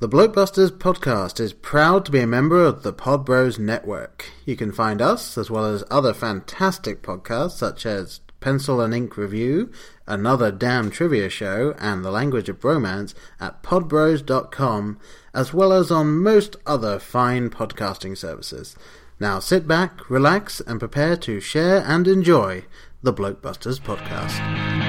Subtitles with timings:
[0.00, 4.26] The Blokebusters podcast is proud to be a member of the Podbros Network.
[4.46, 9.16] You can find us, as well as other fantastic podcasts such as Pencil and Ink
[9.16, 9.72] Review,
[10.06, 15.00] Another Damn Trivia Show, and The Language of Bromance at podbros.com,
[15.34, 18.76] as well as on most other fine podcasting services.
[19.18, 22.66] Now sit back, relax, and prepare to share and enjoy
[23.02, 24.87] the Blokebusters podcast.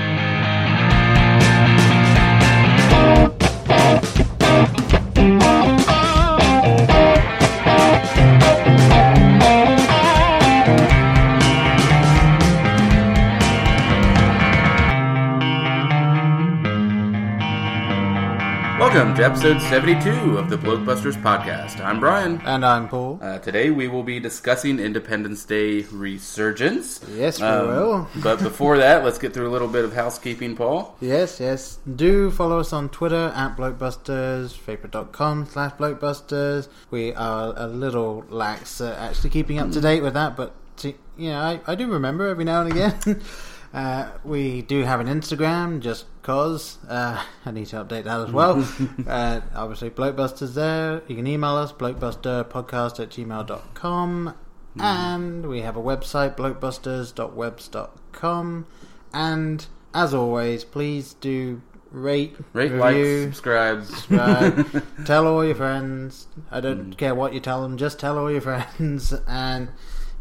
[18.99, 21.79] Welcome to episode 72 of the Blokebusters podcast.
[21.79, 22.41] I'm Brian.
[22.43, 23.17] And I'm Paul.
[23.21, 26.99] Uh, today we will be discussing Independence Day resurgence.
[27.09, 28.07] Yes, we Um, will.
[28.21, 30.97] but before that, let's get through a little bit of housekeeping, Paul.
[30.99, 31.79] Yes, yes.
[31.95, 36.67] Do follow us on Twitter at Blokebusters, Facebook.com slash Blokebusters.
[36.91, 41.29] We are a little lax at actually keeping up to date with that, but you
[41.29, 43.21] know, I, I do remember every now and again.
[43.73, 46.77] uh, we do have an Instagram, just cause.
[46.87, 48.67] Uh, I need to update that as well.
[49.07, 51.01] uh, obviously, Blokebusters there.
[51.07, 54.35] You can email us, blokebusterpodcast at gmail.com.
[54.81, 58.65] And we have a website, blokebusters.webs.com.
[59.13, 61.61] And as always, please do
[61.91, 62.95] rate, Rate, review, like,
[63.33, 63.83] subscribe.
[63.85, 66.27] subscribe, tell all your friends.
[66.51, 69.69] I don't care what you tell them, just tell all your friends, and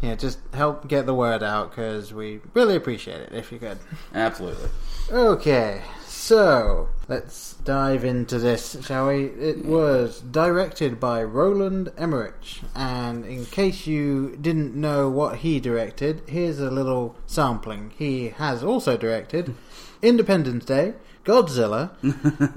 [0.00, 3.78] yeah, just help get the word out because we really appreciate it if you could.
[4.14, 4.68] Absolutely.
[5.10, 9.24] Okay, so let's dive into this, shall we?
[9.24, 16.22] It was directed by Roland Emmerich, and in case you didn't know what he directed,
[16.26, 17.92] here's a little sampling.
[17.96, 19.54] He has also directed
[20.02, 21.90] Independence Day, Godzilla,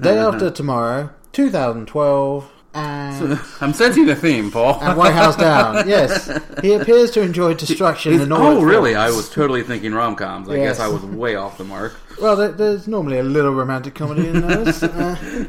[0.00, 3.38] Day After Tomorrow, 2012, and.
[3.60, 4.78] I'm sensing a theme, Paul.
[4.80, 5.88] And White House Down.
[5.88, 6.26] Yes,
[6.62, 8.40] he appears to enjoy destruction in all.
[8.58, 8.94] oh, really?
[8.94, 10.48] I was totally thinking rom coms.
[10.48, 10.78] I Yes.
[10.78, 11.94] guess I was way off the mark.
[12.20, 14.82] Well, there, there's normally a little romantic comedy in those.
[14.82, 15.46] uh,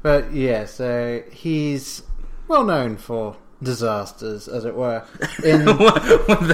[0.00, 2.02] but yeah, so he's
[2.48, 5.02] well known for disasters, as it were.
[5.44, 5.66] In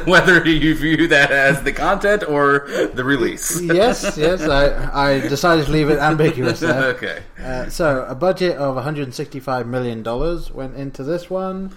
[0.07, 3.61] Whether you view that as the content or the release.
[3.61, 6.85] yes, yes, I, I decided to leave it ambiguous there.
[6.95, 7.23] okay.
[7.43, 11.73] Uh, so a budget of 165 million dollars went into this one,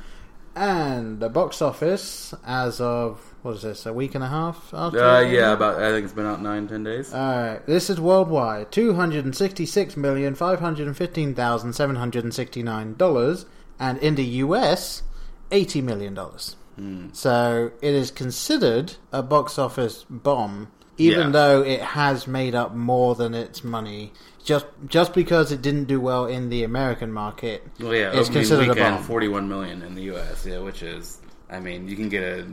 [0.56, 3.85] and the box office as of what is this?
[3.85, 5.03] A week and a half after.
[5.03, 5.81] Uh, yeah, about.
[5.81, 7.13] I think it's been out nine, ten days.
[7.13, 8.72] Alright, this is worldwide.
[8.72, 13.45] Two hundred sixty-six million five hundred fifteen thousand seven hundred sixty-nine dollars,
[13.79, 15.03] and in the US,
[15.53, 16.57] eighty million dollars.
[17.13, 21.29] So it is considered a box office bomb, even Yeah.
[21.29, 24.11] though it has made up more than its money.
[24.43, 28.69] Just just because it didn't do well in the American market, Well, yeah, it's considered
[28.69, 29.03] a bomb.
[29.03, 30.45] forty-one million in the U.S.
[30.45, 32.45] Yeah, which is, I mean, you can get a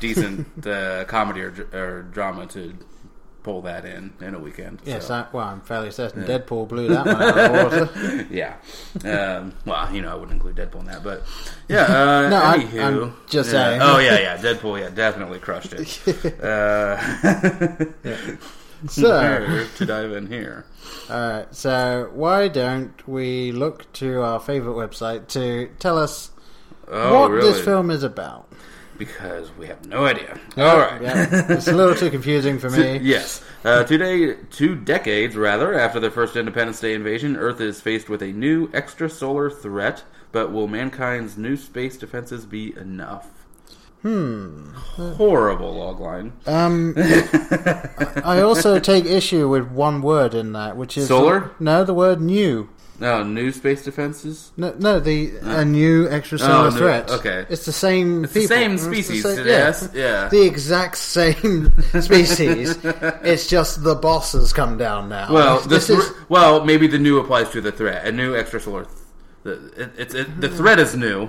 [0.00, 2.74] decent uh, comedy or, or drama to
[3.42, 4.80] pull that in in a weekend.
[4.84, 5.14] Yes, so.
[5.14, 8.26] I, well, I'm fairly certain Deadpool blew that one out of the water.
[8.30, 8.56] yeah.
[9.04, 11.22] Um, well, you know, I wouldn't include Deadpool in that, but
[11.68, 11.82] yeah.
[11.84, 13.64] Uh, No, anywho, I'm just yeah.
[13.64, 13.80] saying.
[13.82, 14.36] Oh yeah, yeah.
[14.38, 16.34] Deadpool, yeah, definitely crushed it.
[16.42, 16.96] Uh,
[18.88, 20.64] So, to dive in here.
[21.08, 26.30] Alright, so why don't we look to our favourite website to tell us
[26.88, 27.52] Oh, what really?
[27.52, 28.51] this film is about?
[28.98, 30.38] Because we have no idea.
[30.56, 31.00] All right.
[31.00, 32.98] Yeah, it's a little too confusing for me.
[33.02, 33.42] Yes.
[33.64, 38.22] Uh, today, two decades rather after the first Independence Day invasion, Earth is faced with
[38.22, 40.04] a new extrasolar threat.
[40.32, 43.28] But will mankind's new space defenses be enough?
[44.02, 44.72] Hmm.
[44.74, 46.32] Horrible logline.
[46.48, 46.94] Um,
[48.24, 51.52] I also take issue with one word in that, which is Solar?
[51.60, 52.68] no, the word "new."
[53.02, 54.52] No, new space defenses.
[54.56, 57.10] No, no, the a new extrasolar Oh, new- threat.
[57.10, 57.44] okay.
[57.50, 58.22] it's the same.
[58.24, 58.56] It's the people.
[58.56, 59.22] same It's the species.
[59.24, 59.88] same- yes.
[59.92, 60.28] Yeah.
[60.28, 62.78] the exact same species.
[63.32, 65.32] it's just the boss has come down now.
[65.32, 68.06] well, this is well, maybe the new applies to the threat.
[68.06, 68.86] A new extrasolar.
[69.44, 71.28] Th- the, it, it, the threat is new.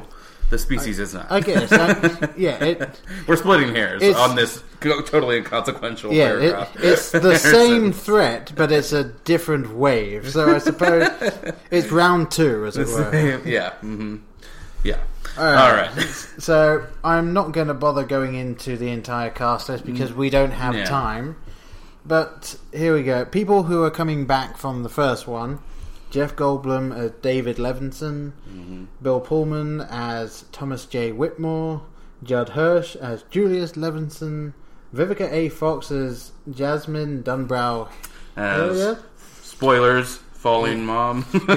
[0.53, 1.31] The species is not.
[1.31, 1.71] I guess.
[1.71, 6.75] I, yeah, it, We're splitting hairs on this totally inconsequential Yeah, paragraph.
[6.75, 10.29] it, it's the same threat, but it's a different wave.
[10.29, 11.09] So I suppose
[11.71, 13.41] it's round two, as it were.
[13.45, 13.71] yeah.
[13.79, 14.17] hmm
[14.83, 14.99] Yeah.
[15.39, 15.89] All All right.
[15.95, 16.05] right.
[16.37, 20.51] So I'm not going to bother going into the entire cast list because we don't
[20.51, 20.85] have Yeah.
[20.85, 21.35] time.
[22.05, 23.25] But here we go.
[23.25, 25.57] People who are coming back from the first one:
[26.13, 28.33] Jeff Goldblum as David Levinson,
[29.01, 31.11] Bill Pullman as Thomas J.
[31.11, 31.81] Whitmore,
[32.21, 34.53] Judd Hirsch as Julius Levinson,
[34.93, 35.49] Vivica A.
[35.49, 37.89] Fox as Jasmine Dubrow.
[38.35, 39.03] As Hiller?
[39.41, 41.25] spoilers falling mom.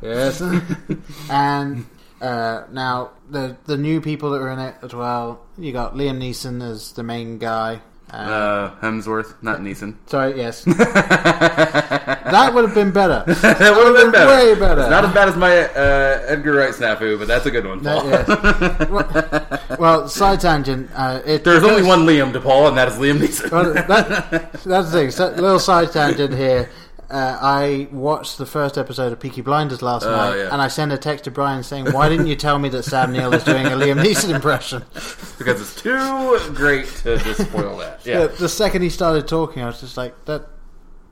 [0.00, 0.40] yes.
[1.28, 1.86] and
[2.20, 5.44] uh, now the the new people that are in it as well.
[5.58, 7.80] You got Liam Neeson as the main guy.
[8.14, 9.96] Uh, Hemsworth, not Neeson.
[10.06, 13.24] sorry, yes, that would have been better.
[13.26, 14.30] that would have been better.
[14.30, 14.82] Way better.
[14.82, 17.82] It's not as bad as my uh, Edgar Wright snafu, but that's a good one.
[17.82, 18.08] Paul.
[18.10, 19.78] yes.
[19.78, 20.90] well, side tangent.
[20.94, 23.50] Uh, it, There's only one Liam DePaul, and that is Liam Neeson.
[23.50, 25.10] Well, that, that's the thing.
[25.10, 26.70] So, little side tangent here.
[27.14, 30.48] Uh, I watched the first episode of Peaky Blinders last Oh, night, yeah.
[30.52, 33.12] and I sent a text to Brian saying, "Why didn't you tell me that Sam
[33.12, 34.82] Neill is doing a Liam Neeson impression?"
[35.38, 38.04] because it's too great to just spoil that.
[38.04, 38.26] Yeah.
[38.26, 40.48] The, the second he started talking, I was just like, "That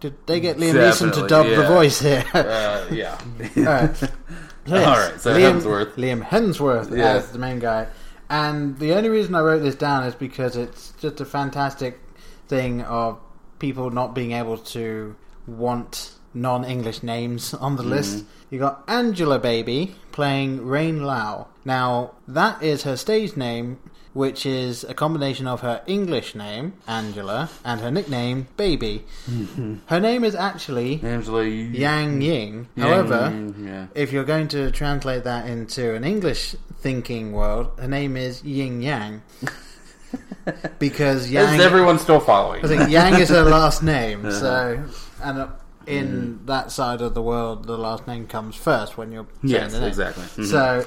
[0.00, 3.18] did they get Liam Neeson to Definitely, dub the voice here?" Uh, yeah.
[3.58, 4.10] Alright.
[4.64, 5.92] So, yes, All right, so Liam, Hemsworth.
[5.94, 7.14] Liam Hemsworth Yeah.
[7.14, 7.88] as the main guy.
[8.30, 11.98] And the only reason I wrote this down is because it's just a fantastic
[12.46, 13.18] thing of
[13.58, 15.16] people not being able to
[15.46, 17.90] want non-English names on the mm.
[17.90, 18.24] list.
[18.50, 21.48] You got Angelababy playing Rain Lao.
[21.64, 23.78] Now, that is her stage name,
[24.12, 29.04] which is a combination of her English name, Angela, and her nickname, Baby.
[29.30, 29.76] Mm-hmm.
[29.86, 32.68] Her name is actually Angela Yang Ying.
[32.76, 33.86] However, yeah.
[33.94, 38.82] if you're going to translate that into an English thinking world, her name is Yin
[38.82, 39.22] Yang.
[40.78, 42.64] because Yang, Is everyone still following?
[42.64, 44.26] I think Yang is her last name.
[44.32, 44.40] Uh-huh.
[44.40, 44.84] So,
[45.22, 45.48] and uh,
[45.86, 49.72] in that side of the world, the last name comes first when you're saying yes,
[49.72, 49.88] the name.
[49.88, 50.24] exactly.
[50.24, 50.46] Mhm.
[50.50, 50.84] So,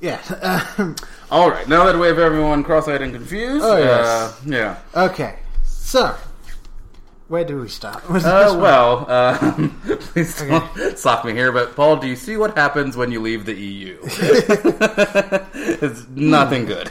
[0.00, 0.94] yeah.
[1.30, 4.40] All right, now that we have everyone cross-eyed and confused, Oh, uh, yes.
[4.46, 4.76] yeah.
[4.94, 5.38] okay.
[5.64, 6.14] So,
[7.28, 8.02] where do we start?
[8.10, 9.38] Uh, well, uh,
[10.12, 13.46] please don't sock me here, but Paul, do you see what happens when you leave
[13.46, 13.98] the EU?
[14.04, 16.90] it's nothing good.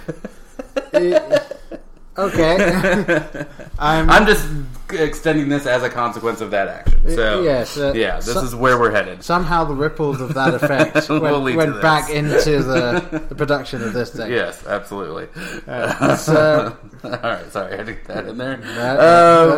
[2.17, 3.45] Okay.
[3.79, 4.47] I'm, I'm just
[4.91, 7.09] extending this as a consequence of that action.
[7.15, 9.23] So, yes, uh, yeah, this so- is where we're headed.
[9.23, 13.35] somehow the ripples of that effect Will went, lead to went back into the, the
[13.35, 14.31] production of this thing.
[14.31, 15.27] Yes, absolutely.
[15.67, 18.57] Uh, so- all right, sorry, I had to get that in there.
[18.57, 18.99] That-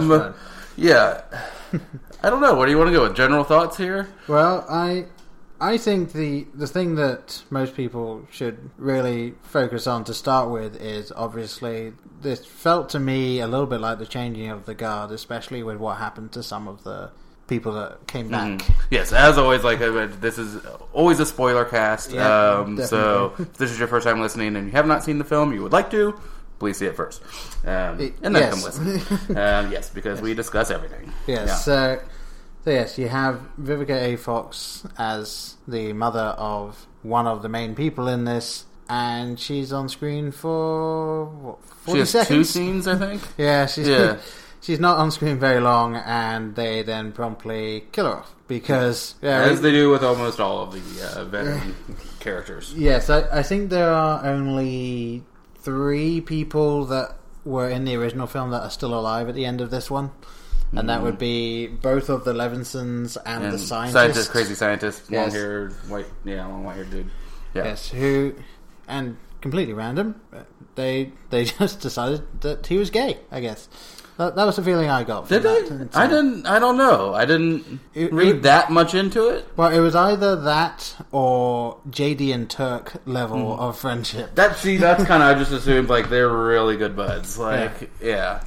[0.02, 0.34] um,
[0.78, 1.22] yeah,
[2.24, 2.56] I don't know.
[2.56, 4.08] Where do you want to go with general thoughts here?
[4.28, 5.06] Well, I
[5.64, 10.76] I think the the thing that most people should really focus on to start with
[10.82, 15.12] is obviously this felt to me a little bit like the changing of the guard,
[15.12, 17.12] especially with what happened to some of the
[17.48, 18.60] people that came back.
[18.60, 18.72] Mm.
[18.92, 20.62] Yes, as always, like uh, this is
[20.92, 22.12] always a spoiler cast.
[22.12, 25.18] Yeah, um, so if this is your first time listening and you have not seen
[25.18, 26.20] the film, you would like to,
[26.60, 27.22] please see it first,
[27.64, 28.54] um, and then yes.
[28.54, 29.38] come listen.
[29.38, 31.14] um, yes, because we discuss everything.
[31.26, 31.48] Yes.
[31.48, 31.56] Yeah.
[31.56, 32.02] So,
[32.64, 34.16] so yes, you have Vivica A.
[34.18, 39.90] Fox as the mother of one of the main people in this, and she's on
[39.90, 42.28] screen for what, she forty has seconds.
[42.30, 43.22] two scenes, I think.
[43.38, 44.18] Yeah, she's Yeah.
[44.62, 49.42] she's not on screen very long, and they then promptly kill her off because yeah,
[49.44, 51.76] As they do with almost all of the uh, veteran
[52.20, 52.74] characters.
[52.76, 55.24] yes, I, I think there are only
[55.56, 57.16] three people that
[57.46, 60.12] were in the original film that are still alive at the end of this one.
[60.76, 61.20] And that would mm.
[61.20, 63.94] be both of the Levinsons and, And the scientist.
[63.94, 65.32] scientist, crazy scientist, Yes.
[65.32, 67.12] long haired, white, yeah, long white haired dude.
[67.54, 67.66] Yeah.
[67.66, 68.36] Yes, who
[68.88, 70.20] and completely random.
[70.76, 73.20] They they just decided that he was gay.
[73.32, 73.70] I guess
[74.18, 75.28] that, that was the feeling I got.
[75.28, 75.92] Did that.
[75.92, 76.00] they?
[76.00, 76.46] I didn't.
[76.46, 77.14] I don't know.
[77.14, 79.48] I didn't It- read it- that much into it.
[79.56, 83.62] Well, it was either that or JD and Turk level hmm.
[83.62, 84.36] of friendship.
[84.36, 87.38] That see, that's kind of I just assumed like they're really good buds.
[87.38, 88.44] Like, yeah.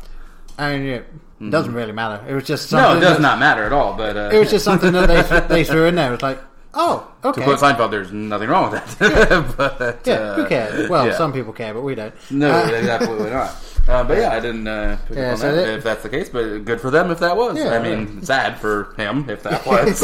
[0.59, 1.05] I mean,
[1.41, 2.25] it doesn't really matter.
[2.29, 3.95] It was just No, it does that- not matter at all.
[3.95, 6.09] But uh, It was just something that they they threw in there.
[6.09, 6.41] It was like,
[6.75, 7.41] oh, okay.
[7.41, 9.55] to quote Seinfeld, there's nothing wrong with that.
[9.57, 10.89] but yeah, uh, who cares?
[10.91, 11.17] Well, yeah.
[11.17, 12.15] some people care, but we don't.
[12.31, 13.55] No, Uh, absolutely not.
[13.87, 16.03] Uh, but yeah, I didn't uh, pick Yeah, up on so that they- if that's
[16.03, 16.29] the case.
[16.29, 17.57] But good for them if that was.
[17.57, 20.03] Yeah, I mean, sad for him if that was.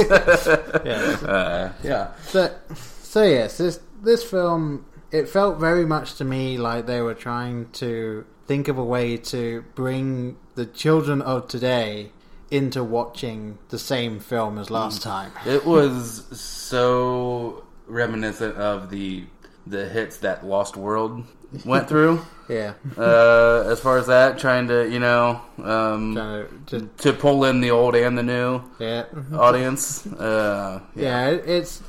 [0.86, 1.28] Yeah.
[1.28, 2.08] uh, yeah.
[2.28, 2.54] So,
[3.02, 7.70] so yes, this this film it felt very much to me like they were trying
[7.72, 12.10] to think of a way to bring the children of today
[12.50, 15.04] into watching the same film as last Mm.
[15.04, 15.32] time.
[15.46, 19.24] It was so reminiscent of the
[19.66, 21.24] the hits that Lost World
[21.64, 22.20] went through.
[22.48, 27.44] Yeah, uh, as far as that, trying to you know um, to- to- to pull
[27.46, 30.04] in the old and the new yeah, audience.
[30.06, 31.28] Uh, yeah.
[31.28, 31.80] it- It's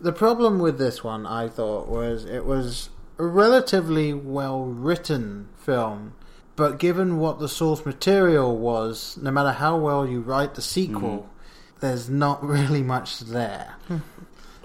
[0.00, 1.24] the problem with this one.
[1.24, 6.14] I thought was it was a relatively well written film.
[6.56, 11.28] But given what the source material was, no matter how well you write the sequel,
[11.28, 11.80] Mm.
[11.80, 13.74] there's not really much there.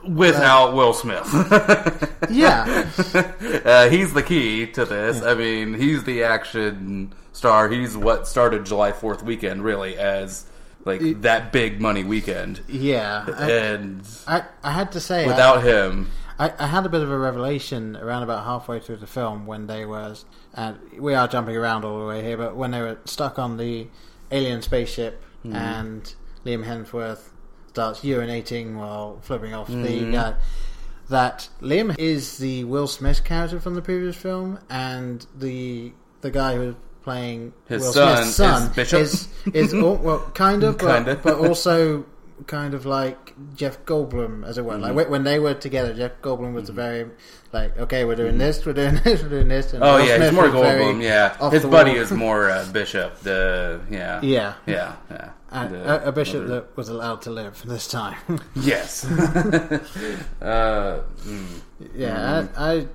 [0.07, 1.25] without Will Smith.
[2.31, 2.85] Yeah,
[3.65, 5.23] uh, he's the key to this.
[5.23, 7.67] I mean, he's the action star.
[7.69, 10.45] He's what started July Fourth weekend, really, as
[10.85, 12.61] like It- that big money weekend.
[12.67, 16.89] Yeah, I, And I, I had to say, I- without him, I, I had a
[16.89, 20.15] bit of a revelation around about halfway through the film when they were,
[20.53, 23.57] and we are jumping around all the way here, but when they were stuck on
[23.57, 23.87] the
[24.31, 25.53] alien spaceship hmm.
[25.53, 26.15] and
[26.45, 27.29] Liam Hemsworth
[27.67, 30.11] starts urinating while flipping off the hmm.
[30.13, 30.35] guy,
[31.09, 35.91] that Liam is the Will Smith character from the previous film, and the
[36.21, 40.19] the guy who was playing His Will son Smith's son is is, is al- well,
[40.33, 41.15] kind of, but, Kinda.
[41.21, 42.05] but also
[42.47, 44.77] kind of like Jeff Goldblum, as it were.
[44.77, 47.07] Like when- they were together, Jeff Goldblum was a very
[47.51, 49.73] like, okay, we're doing this, we're doing this, we're doing this.
[49.73, 51.01] And oh Will yeah, Smith he's more Goldblum.
[51.03, 51.99] Yeah, his buddy wall.
[52.01, 53.19] is more uh, Bishop.
[53.21, 54.53] The yeah, Yeah.
[54.65, 55.29] yeah, yeah.
[55.51, 58.17] And The- a, a bishop that was allowed to live this time.
[58.55, 59.03] Yes.
[60.41, 61.45] uh, mm.
[61.95, 62.87] yeah, I, I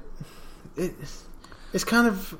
[0.76, 1.24] it's,
[1.72, 2.36] it's kind of.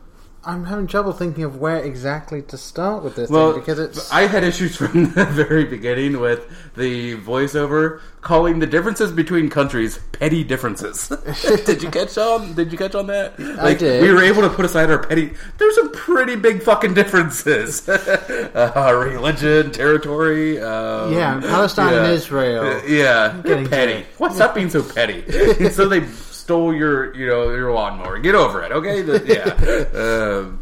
[0.47, 4.13] I'm having trouble thinking of where exactly to start with this Well, thing because it's
[4.13, 6.47] I had issues from the very beginning with
[6.77, 11.09] the voiceover calling the differences between countries petty differences.
[11.67, 12.55] did you catch on?
[12.55, 13.39] Did you catch on that?
[13.39, 14.03] Like, did.
[14.03, 15.33] We were able to put aside our petty.
[15.59, 17.87] There's some pretty big fucking differences.
[17.89, 20.61] uh, religion, territory.
[20.61, 22.65] Um, Yeah, Palestine and Israel.
[22.65, 24.07] Uh, Yeah, Getting petty.
[24.19, 25.71] What's up being so petty?
[25.71, 26.01] so they
[26.45, 28.19] stole your, you know, your lawnmower.
[28.19, 29.01] Get over it, okay?
[29.01, 30.61] The- yeah, um,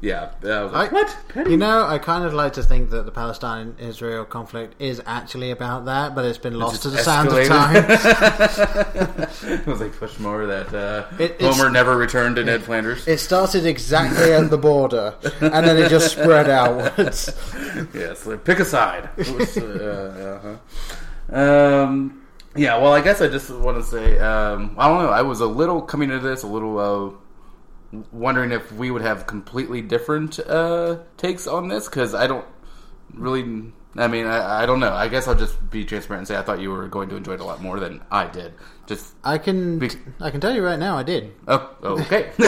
[0.00, 0.30] yeah.
[0.42, 1.16] Like, I- what?
[1.28, 1.50] Petty?
[1.50, 5.84] You know, I kind of like to think that the Palestine-Israel conflict is actually about
[5.84, 7.84] that, but it's been lost to the just sands of time.
[9.60, 13.06] it was like push more that uh, It- Homer never returned to Ned Flanders.
[13.06, 17.28] It started exactly at the border, and then it just spread outwards.
[17.94, 19.10] yes, pick a side.
[19.18, 20.58] Was, uh,
[21.30, 21.38] uh-huh.
[21.82, 22.23] Um,
[22.56, 25.10] yeah, well, I guess I just want to say, um, I don't know.
[25.10, 26.78] I was a little coming into this a little
[27.92, 32.44] uh, wondering if we would have completely different uh, takes on this because I don't
[33.12, 33.72] really.
[33.96, 34.92] I mean, I, I don't know.
[34.92, 37.34] I guess I'll just be transparent and say I thought you were going to enjoy
[37.34, 38.52] it a lot more than I did.
[38.86, 41.32] Just I can, Be- I can tell you right now, I did.
[41.46, 42.30] oh, okay.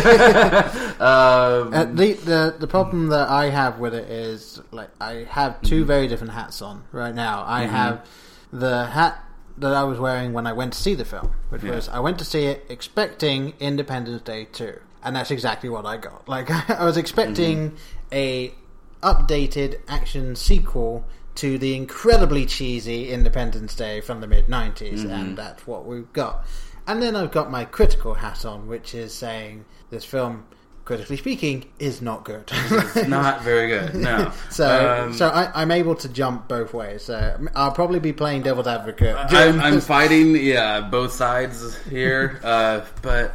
[1.00, 5.62] um, Uh, the, the the problem that I have with it is like I have
[5.62, 5.86] 2 Mm-hmm.
[5.86, 7.44] very different hats on right now.
[7.46, 8.06] I have
[8.52, 9.22] the hat
[9.58, 11.74] that I was wearing when I went to see the film, which Yeah.
[11.76, 15.96] was I went to see it expecting Independence Day two, and that's exactly what I
[15.96, 16.28] got.
[16.34, 17.76] Like I was expecting Mm-hmm.
[18.12, 18.54] a
[19.02, 21.04] updated action sequel
[21.36, 25.10] to the incredibly cheesy Independence Day from the mid 90s, Mm-hmm.
[25.10, 26.46] and that's what we've got.
[26.86, 30.44] And then I've got my critical hat on, which is saying this film,
[30.86, 32.44] critically speaking, is not good.
[32.50, 33.94] it's not very good.
[33.96, 34.32] No.
[34.50, 37.02] so, Um, so I, I'm able to jump both ways.
[37.02, 39.16] So I'll probably be playing devil's advocate.
[39.18, 43.34] I'm, I'm fighting, yeah, both sides here, uh, but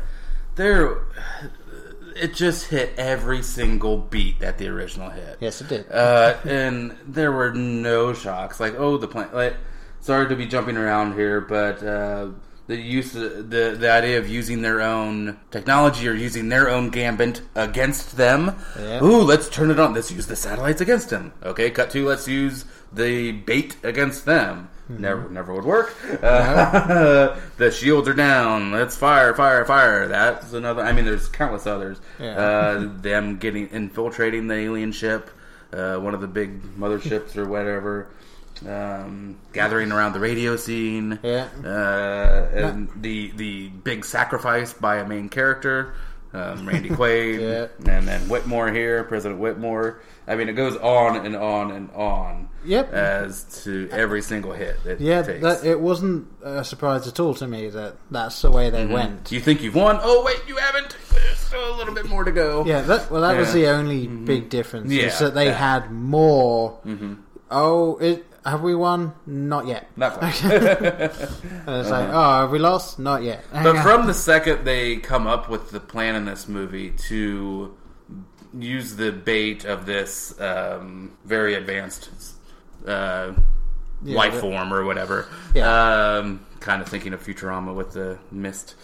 [0.55, 0.99] there,
[2.15, 5.37] it just hit every single beat that the original hit.
[5.41, 5.91] yes, it did.
[5.91, 8.61] Uh, and there were no shocks.
[8.61, 9.35] Like, oh, the plant.
[9.35, 9.57] Like,
[9.99, 12.29] sorry to be jumping around here, but uh,
[12.67, 17.41] the use, the the idea of using their own technology or using their own gambit
[17.55, 18.55] against them.
[18.79, 19.03] Yeah.
[19.03, 19.93] Ooh, let's turn it on.
[19.93, 21.33] Let's use the satellites against them.
[21.43, 22.05] Okay, cut to.
[22.05, 24.69] Let's use the bait against them.
[24.91, 25.01] Mm-hmm.
[25.01, 25.95] Never, never would work.
[26.21, 28.71] Uh, the shields are down.
[28.71, 30.07] Let's fire, fire, fire.
[30.07, 30.83] That's another.
[30.83, 31.99] I mean, there's countless others.
[32.19, 32.37] Yeah.
[32.37, 35.31] Uh, them getting infiltrating the alien ship,
[35.73, 38.09] uh, one of the big motherships or whatever,
[38.67, 41.47] um, gathering around the radio scene, Yeah.
[41.63, 45.93] uh, and the the big sacrifice by a main character,
[46.33, 47.93] um, Randy Quaid, Yeah.
[47.93, 50.01] and then Whitmore here, President Whitmore.
[50.27, 52.47] I mean, it goes on and on and on.
[52.63, 52.93] Yep.
[52.93, 55.41] As to every single hit it yeah, takes.
[55.41, 58.75] that, it wasn't a surprise at all to me that that's the way Mm-hmm.
[58.87, 59.31] they went.
[59.31, 59.97] you think you've won?
[59.99, 60.95] Oh wait, you haven't.
[61.11, 62.63] There's still a little bit more to go.
[62.63, 64.91] Yeah, that, well, that was the only big difference.
[64.91, 65.53] Yeah, is that they yeah.
[65.53, 66.77] had more.
[67.49, 69.13] Oh, it, have we won?
[69.25, 69.87] Not yet.
[69.95, 70.43] Not quite.
[70.43, 70.53] and
[71.11, 72.99] it's like, oh, have we lost?
[72.99, 73.43] Not yet.
[73.51, 77.75] But from the second they come up with the plan in this movie to
[78.57, 82.09] use the bait of this um, very advanced
[82.87, 83.31] uh,
[84.03, 86.17] Yeah, life the- form or whatever, Yeah.
[86.17, 88.75] um, kind of thinking of Futurama with the mist,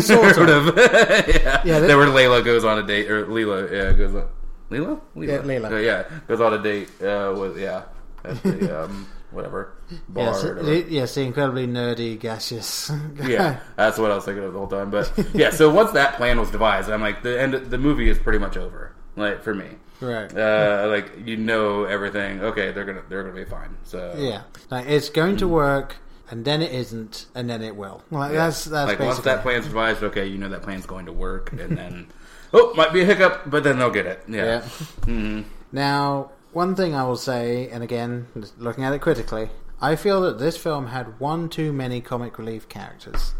[0.00, 0.76] Sort of.
[0.76, 4.28] yeah, Yeah, there where Layla goes on a date, or Leela, yeah, goes on.
[4.70, 5.70] Leela, Yeah, Leela.
[5.72, 7.84] Uh, yeah, goes on a date uh, with yeah,
[8.24, 9.72] at the um, whatever
[10.08, 10.24] bar.
[10.26, 10.72] yes, whatever.
[10.72, 12.90] it- yes, the incredibly nerdy, gaseous.
[13.22, 14.90] Yeah, that's what I was thinking of the whole time.
[14.90, 17.54] But yeah, so once that plan was devised, I'm like, the end.
[17.54, 18.92] Of the movie is pretty much over.
[19.16, 19.66] Like for me,
[20.00, 20.32] right.
[20.36, 22.40] uh, like you know everything.
[22.40, 23.76] Okay, they're gonna they're gonna be fine.
[23.84, 25.96] So Yeah, like it's going to work,
[26.30, 28.02] and then it isn't, and then it will.
[28.10, 31.06] Like that's that's like basically once that plan's devised, okay, you know that plan's going
[31.06, 32.08] to work, and then
[32.52, 34.24] oh, might be a hiccup, but then they'll get it.
[34.26, 34.60] Yeah, Yeah.
[35.04, 40.20] hmm Now, one thing I will say, and again, looking at it critically, I feel
[40.22, 43.34] that this film had one too many comic relief characters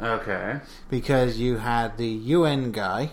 [0.00, 0.60] Okay.
[0.88, 3.10] because you had the UN guy.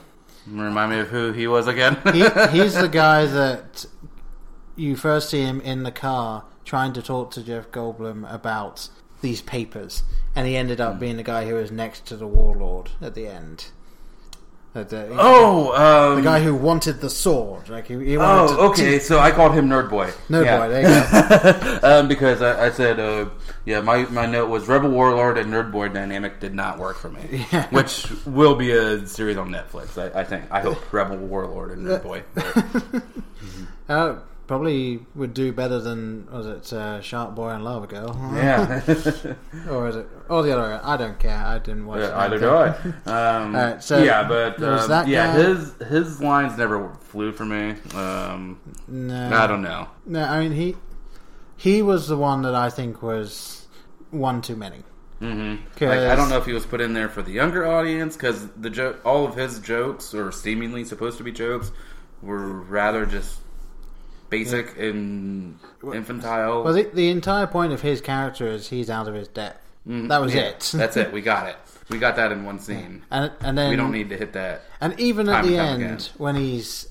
[0.47, 1.97] Remind me of who he was again.
[2.13, 2.19] He,
[2.51, 3.85] he's the guy that
[4.75, 8.89] you first see him in the car trying to talk to Jeff Goldblum about
[9.21, 10.03] these papers,
[10.35, 10.99] and he ended up hmm.
[10.99, 13.67] being the guy who was next to the warlord at the end.
[14.75, 17.69] That, uh, oh, um, the guy who wanted the sword.
[17.69, 18.99] Like he, he wanted to, Oh, okay.
[18.99, 20.11] So I called him Nerd Boy.
[20.27, 20.57] Nerd Yeah.
[20.57, 21.79] Boy, there you go.
[22.01, 23.29] um, because I, I said, uh,
[23.63, 27.09] yeah, my, my note was Rebel Warlord and Nerd Boy dynamic did not work for
[27.09, 27.45] me.
[27.53, 27.69] Yeah.
[27.69, 30.43] Which will be a series on Netflix, I, I think.
[30.51, 32.23] I hope Rebel Warlord and Nerd Boy.
[33.87, 34.15] Uh,
[34.47, 38.15] probably would do better than was it uh, Shark Boy and Lava Girl?
[38.35, 38.81] yeah.
[39.69, 40.07] or is it?
[40.29, 40.79] Or the other?
[40.83, 41.35] I don't care.
[41.37, 41.99] I didn't watch.
[42.01, 42.29] Yeah, I it.
[42.39, 43.11] don't know.
[43.11, 45.43] Um, Alright, so yeah, but um, that yeah, guy.
[45.43, 47.75] his his lines never flew for me.
[47.95, 49.87] Um, No, I don't know.
[50.05, 50.75] No, I mean he
[51.57, 53.67] he was the one that I think was
[54.11, 54.83] one too many.
[55.19, 57.65] hmm 'Cause- Like, I don't know if he was put in there for the younger
[57.65, 61.71] audience because the jo- all of his jokes, or seemingly supposed to be jokes,
[62.21, 63.39] were rather just
[64.29, 65.59] basic and
[65.93, 66.63] infantile.
[66.63, 69.61] Well, the, the entire point of his character is he's out of his depth.
[69.87, 70.09] Mhm.
[70.09, 70.59] That was Yeah, it.
[70.73, 71.11] That's it.
[71.13, 71.55] We got it.
[71.89, 73.03] We got that in one scene.
[73.11, 74.63] And and then we don't need to hit that.
[74.81, 75.99] And even at the end, again.
[76.17, 76.87] when he's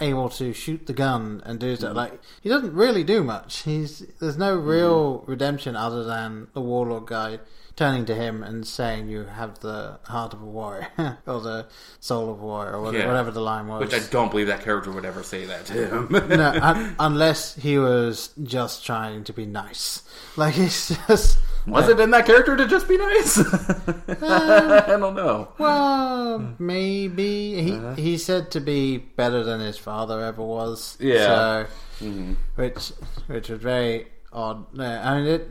[0.00, 1.96] able to shoot the gun and do Mm-hmm.
[1.96, 3.62] like he doesn't really do much.
[3.62, 7.40] He's there's no real redemption other than the warlord guy
[7.78, 10.88] turning to him and saying, "You have the heart of a warrior
[11.26, 11.66] or the
[12.00, 13.06] soul of a warrior," or whatever, Yeah.
[13.08, 13.80] whatever the line was.
[13.80, 16.08] Which I don't believe that character would ever say that to him.
[16.28, 20.02] no, un- unless he was just trying to be nice.
[20.36, 23.38] Like he's just Was it in that character to just be nice?
[24.08, 25.48] I don't know.
[25.58, 27.94] Well, maybe he Uh-huh.
[27.94, 30.96] he said to be better than his father ever was.
[31.00, 31.66] Yeah.
[32.00, 32.36] So, Mhm.
[32.56, 32.92] which
[33.26, 34.66] which was very odd.
[34.80, 35.48] I mean, it,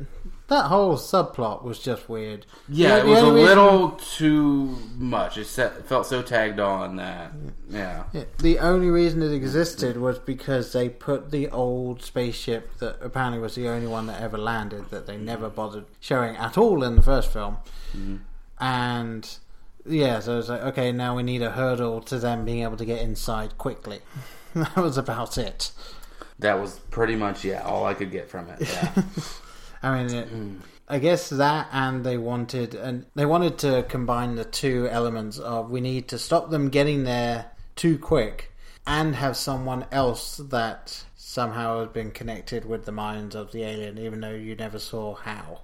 [0.48, 2.46] that whole subplot was just weird.
[2.70, 5.38] Yeah, it was a reason- little too much.
[5.38, 7.32] It felt so tagged on that.
[7.70, 8.04] Yeah.
[8.14, 13.40] Yeah, the only reason it existed was because they put the old spaceship that apparently
[13.40, 16.96] was the only one that ever landed that they never bothered showing at all in
[16.96, 17.58] the first film.
[18.60, 19.38] And
[19.86, 22.86] yeah, so it's like, okay, now we need a hurdle to them being able to
[22.86, 24.00] get inside quickly.
[24.56, 25.72] that was about it.
[26.40, 28.62] That was pretty much yeah all I could get from it.
[28.62, 28.94] Yeah.
[29.84, 30.28] I mean, it,
[30.88, 35.70] I guess that, and they wanted, and they wanted to combine the two elements of
[35.70, 38.52] we need to stop them getting there too quick,
[38.86, 43.98] and have someone else that somehow has been connected with the minds of the alien,
[43.98, 45.62] even though you never saw how.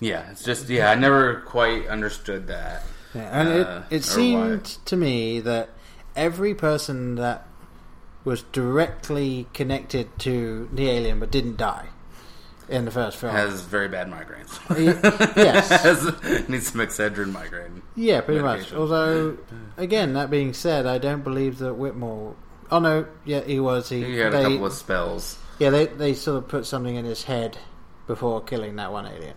[0.00, 2.84] yeah, it's just yeah I never quite understood that.
[3.14, 5.70] Yeah, and Uh, it it seemed to me that
[6.14, 7.46] every person that
[8.24, 11.88] was directly connected to the alien but didn't die
[12.68, 13.32] in the first film.
[13.34, 14.58] Has very bad migraines.
[15.36, 15.68] Yes.
[15.82, 17.82] Has- needs some Excedrin migraine.
[17.96, 18.58] Yeah, pretty much.
[18.58, 18.78] medication.
[18.78, 19.38] Although,
[19.76, 22.36] again, that being said, I don't believe that Whitmore.
[22.70, 23.88] Oh no, yeah, he was.
[23.88, 25.38] He, He had they, a couple of spells.
[25.58, 27.58] Yeah, they they sort of put something in his head
[28.06, 29.36] before killing that one alien,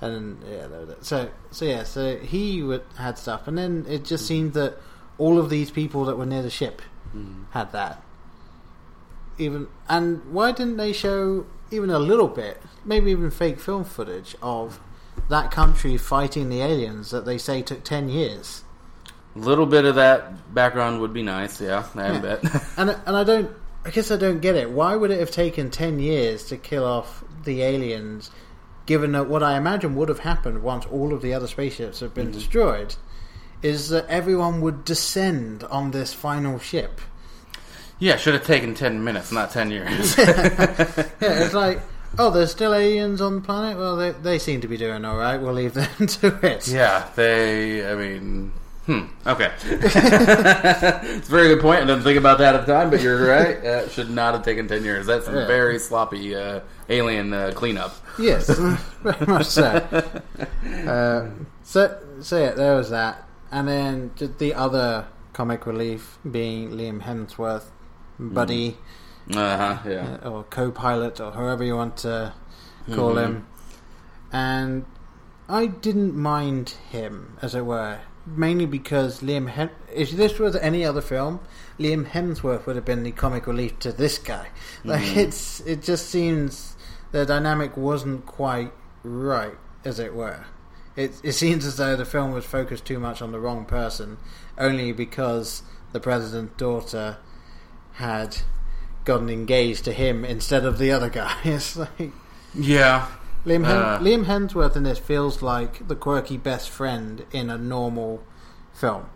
[0.00, 1.04] and yeah, that was it.
[1.04, 4.28] so so yeah, so he would, had stuff, and then it just hmm.
[4.28, 4.78] seemed that
[5.18, 7.44] all of these people that were near the ship hmm.
[7.50, 8.02] had that.
[9.36, 14.36] Even and why didn't they show even a little bit, maybe even fake film footage
[14.42, 14.80] of
[15.28, 18.64] that country fighting the aliens that they say took ten years?
[19.36, 21.60] A little bit of that background would be nice.
[21.60, 22.20] Yeah, I Yeah.
[22.20, 22.44] bet.
[22.76, 23.50] And and I don't.
[23.86, 24.70] I guess I don't get it.
[24.70, 28.30] Why would it have taken ten years to kill off the aliens?
[28.86, 32.14] Given that what I imagine would have happened once all of the other spaceships have
[32.14, 32.38] been mm-hmm.
[32.38, 32.94] destroyed,
[33.62, 37.00] is that everyone would descend on this final ship.
[37.98, 40.16] Yeah, should have taken ten minutes, not ten years.
[40.18, 41.80] Yeah, it's like,
[42.18, 43.78] oh, there's still aliens on the planet.
[43.78, 45.36] Well, they they seem to be doing all right.
[45.38, 46.68] We'll leave them to it.
[46.68, 47.90] Yeah, they.
[47.90, 48.52] I mean,
[48.86, 49.04] hmm.
[49.26, 51.82] Okay, it's a very good point.
[51.82, 53.62] I didn't think about that at the time, but you're right.
[53.62, 55.06] That should not have taken ten years.
[55.06, 55.46] That's some Yeah.
[55.46, 57.94] very sloppy uh, alien uh, cleanup.
[58.18, 58.48] Yes,
[59.02, 59.64] very much so.
[60.86, 61.28] Uh,
[61.62, 67.64] so, so yeah, there was that, and then the other comic relief being Liam Hemsworth,
[68.18, 68.76] buddy
[69.30, 69.88] Uh huh.
[69.88, 70.18] Yeah.
[70.24, 72.32] uh, or co-pilot or however you want to
[72.92, 73.46] call him,
[74.32, 74.84] and
[75.48, 79.48] I didn't mind him as it were, mainly because Liam.
[79.48, 81.40] Hem- if this was any other film,
[81.78, 84.48] Liam Hemsworth would have been the comic relief to this guy.
[84.84, 86.76] Like it's, it just seems
[87.12, 88.72] the dynamic wasn't quite
[89.02, 90.44] right, as it were.
[90.96, 94.18] It, it seems as though the film was focused too much on the wrong person,
[94.58, 97.16] only because the president's daughter
[97.94, 98.38] had
[99.04, 101.34] gotten engaged to him instead of the other guy.
[101.44, 102.12] It's like
[102.54, 103.06] Yeah.
[103.44, 103.98] Liam, Hem- Uh.
[103.98, 108.22] Liam Hemsworth in this feels like the quirky best friend in a normal
[108.72, 109.06] film,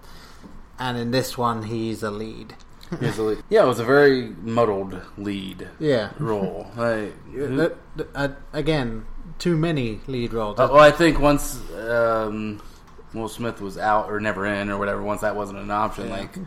[0.79, 2.55] and in this one he's a lead.
[3.01, 3.43] He's a lead.
[3.49, 6.71] Yeah, it was a very muddled lead Yeah, role.
[6.77, 9.07] Like, Th- th- uh, again,
[9.39, 10.59] too many lead roles.
[10.59, 12.63] Uh, well, I think once um,
[13.15, 16.17] Will Smith was out or never in or whatever, once that wasn't an option, Yeah.
[16.19, 16.39] like,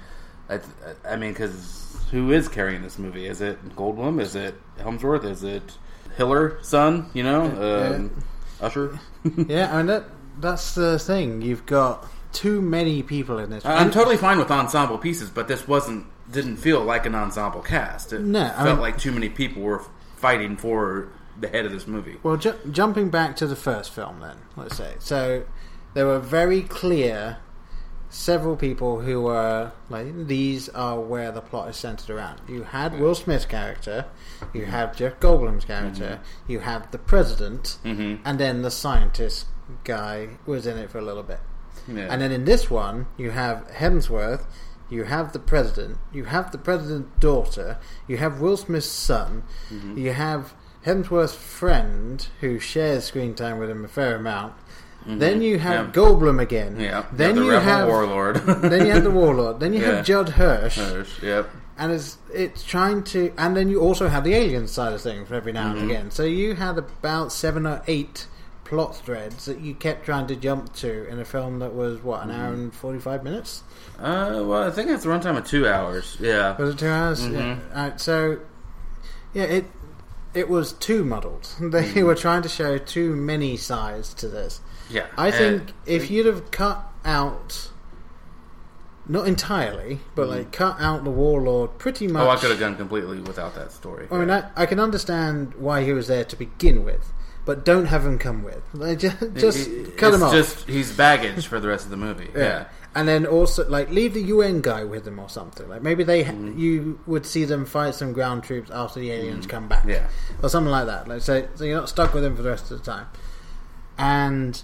[0.49, 1.80] I, th- I mean, because
[2.11, 3.25] who is carrying this movie?
[3.25, 4.19] Is it Goldblum?
[4.21, 5.23] Is it Hemsworth?
[5.25, 5.77] Is it
[6.17, 7.09] Hiller son?
[7.13, 7.41] You know,
[7.95, 8.23] um,
[8.59, 8.99] Usher.
[9.47, 10.05] yeah, I mean that
[10.39, 11.41] that's the thing.
[11.41, 13.65] You've got too many people in this.
[13.65, 18.13] I'm totally fine with ensemble pieces, but this wasn't didn't feel like an ensemble cast.
[18.13, 19.83] It No, I felt mean- like too many people were
[20.15, 22.17] fighting for the head of this movie.
[22.23, 25.43] Well, ju- jumping back to the first film, then let's say so,
[25.93, 27.37] there were very clear
[28.13, 32.41] several people who were like these are where the plot is centered around.
[32.47, 34.05] You had Will Smith's character,
[34.53, 38.19] you have Jeff Goldblum's character, you have the president, Mhm.
[38.25, 39.47] and then the scientist
[39.85, 41.39] guy was in it for a little bit.
[41.87, 42.07] Yeah.
[42.09, 44.43] And then in this one, you have Hemsworth,
[44.89, 49.43] you have the president, you have the president's daughter, you have Will Smith's son,
[49.73, 49.97] Mm-hmm.
[49.97, 50.53] you have
[50.85, 54.53] Hemsworth's friend who shares screen time with him a fair amount.
[55.05, 55.99] Then you have Mm-hmm.
[55.99, 56.05] Yeah.
[56.05, 56.79] Goldblum again.
[56.79, 57.05] yeah.
[57.11, 58.35] Then the you rebel have warlord.
[58.45, 59.59] then you have the warlord.
[59.59, 59.95] Then you Yeah.
[59.95, 61.49] have Judd Hirsch, Hirsch, Yep.
[61.77, 63.33] and it's it's trying to.
[63.37, 65.81] And then you also have the alien side of things every now Mm-hmm.
[65.81, 66.11] and again.
[66.11, 68.27] So you had about seven or eight
[68.63, 72.23] plot threads that you kept trying to jump to in a film that was what
[72.23, 72.39] an Mm-hmm.
[72.41, 73.63] hour and forty five minutes.
[73.99, 76.15] Uh, well, I think it's a runtime of two hours.
[76.19, 76.55] Yeah.
[76.57, 77.21] Was it two hours?
[77.21, 77.33] Mhm.
[77.33, 77.57] Yeah.
[77.75, 78.39] Right, so,
[79.33, 79.65] yeah, it
[80.33, 81.47] it was too muddled.
[81.59, 82.05] They Mm-hmm.
[82.05, 84.61] were trying to show too many sides to this.
[84.91, 85.05] Yeah.
[85.17, 87.69] I Uh, think if you'd have cut out,
[89.07, 92.21] not entirely, but like cut out the warlord pretty much.
[92.23, 94.07] Oh, I could have done completely without that story.
[94.11, 97.11] I mean, I, I can understand why he was there to begin with,
[97.45, 98.61] but don't have him come with.
[98.73, 100.31] Like, just just It- cut him off.
[100.33, 102.29] Just he's baggage for the rest of the movie.
[102.35, 102.65] Yeah.
[102.93, 105.67] And then also like leave the UN guy with them or something.
[105.67, 106.59] Like maybe they Mm-hmm.
[106.59, 109.85] you would see them fight some ground troops after the aliens come back.
[109.87, 110.07] Yeah.
[110.43, 111.07] Or something like that.
[111.07, 113.07] Like so, so you're not stuck with him for the rest of the time.
[113.97, 114.61] And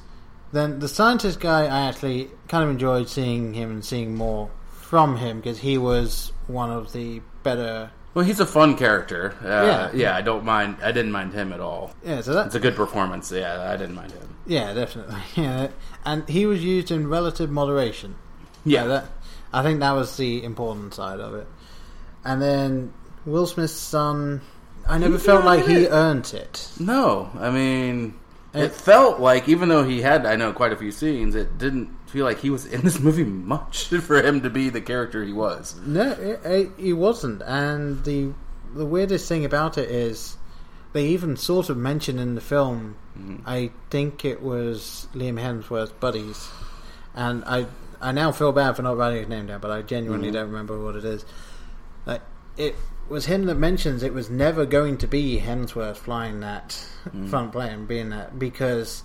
[0.51, 5.17] then the scientist guy, I actually kind of enjoyed seeing him and seeing more from
[5.17, 7.91] him because he was one of the better.
[8.13, 9.36] Well, he's a fun character.
[9.43, 9.91] Uh, Yeah.
[9.93, 10.15] yeah.
[10.15, 10.77] I don't mind.
[10.81, 11.91] I didn't mind him at all.
[12.03, 13.31] Yeah, so that It's a good performance.
[13.31, 14.36] Yeah, I didn't mind him.
[14.47, 15.15] yeah, definitely.
[15.36, 15.67] Yeah,
[16.05, 18.15] and he was used in relative moderation.
[18.65, 18.86] Yeah.
[18.88, 19.05] that
[19.53, 21.47] I think that was the important side of it.
[22.25, 22.93] And then
[23.25, 24.41] Will Smith's son,
[24.88, 26.69] I never He felt like earned he earned it.
[26.79, 28.13] No, I mean,
[28.58, 31.89] It- felt like even though he had, I know, quite a few scenes, it didn't
[32.08, 35.34] feel like he was in this movie much for him to be the character he
[35.34, 35.76] was.
[35.86, 37.41] No, it, it, he wasn't.
[37.43, 38.34] And the
[38.74, 40.38] the weirdest thing about it is
[40.93, 42.96] they even sort of mention in the film.
[43.17, 43.48] Mm-hmm.
[43.48, 46.50] I think it was Liam Hemsworth's buddies,
[47.13, 47.67] and I
[48.02, 50.36] I now feel bad for not writing his name down, but I genuinely mm-hmm.
[50.36, 51.26] don't remember what it is.
[52.06, 52.22] Like
[52.58, 52.76] it
[53.10, 56.84] was him that mentions it was never going to be Hemsworth flying that
[57.30, 59.04] front plane, being that because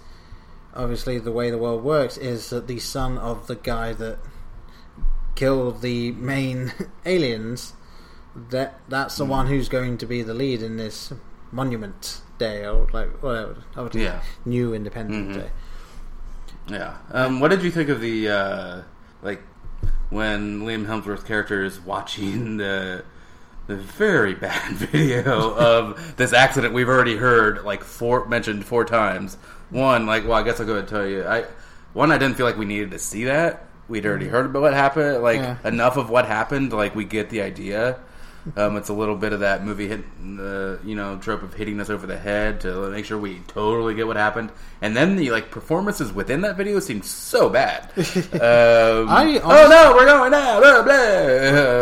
[0.74, 4.18] obviously the way the world works is that the son of the guy that
[5.34, 6.72] killed the main
[7.06, 7.74] aliens,
[8.50, 11.12] that that's the one who's going to be the lead in this
[11.50, 13.56] Monument Day or like whatever,
[13.92, 14.22] Yeah.
[14.44, 15.40] New Independence Mhm.
[15.42, 15.50] Day.
[16.68, 16.96] Yeah.
[17.10, 18.82] Um, what did you think of the uh,
[19.22, 19.42] like
[20.10, 23.04] when Liam Hemsworth's character is watching the
[23.66, 29.36] the very bad video of this accident we've already heard like four mentioned four times.
[29.70, 31.24] One, like, well, I guess I'll go ahead and tell you.
[31.24, 31.44] I
[31.92, 33.66] one, I didn't feel like we needed to see that.
[33.88, 34.30] We'd already mm.
[34.30, 35.22] heard about what happened.
[35.22, 35.56] Like Yeah.
[35.64, 36.72] enough of what happened.
[36.72, 37.98] Like we get the idea.
[38.56, 40.04] Um, it's a little bit of that movie hit
[40.36, 43.94] the you know trope of hitting us over the head to make sure we totally
[43.94, 44.50] get what happened,
[44.80, 47.84] and then the like performances within that video seem so bad.
[47.96, 50.60] um, I oh no, we're going now.
[50.60, 50.92] Blah, blah.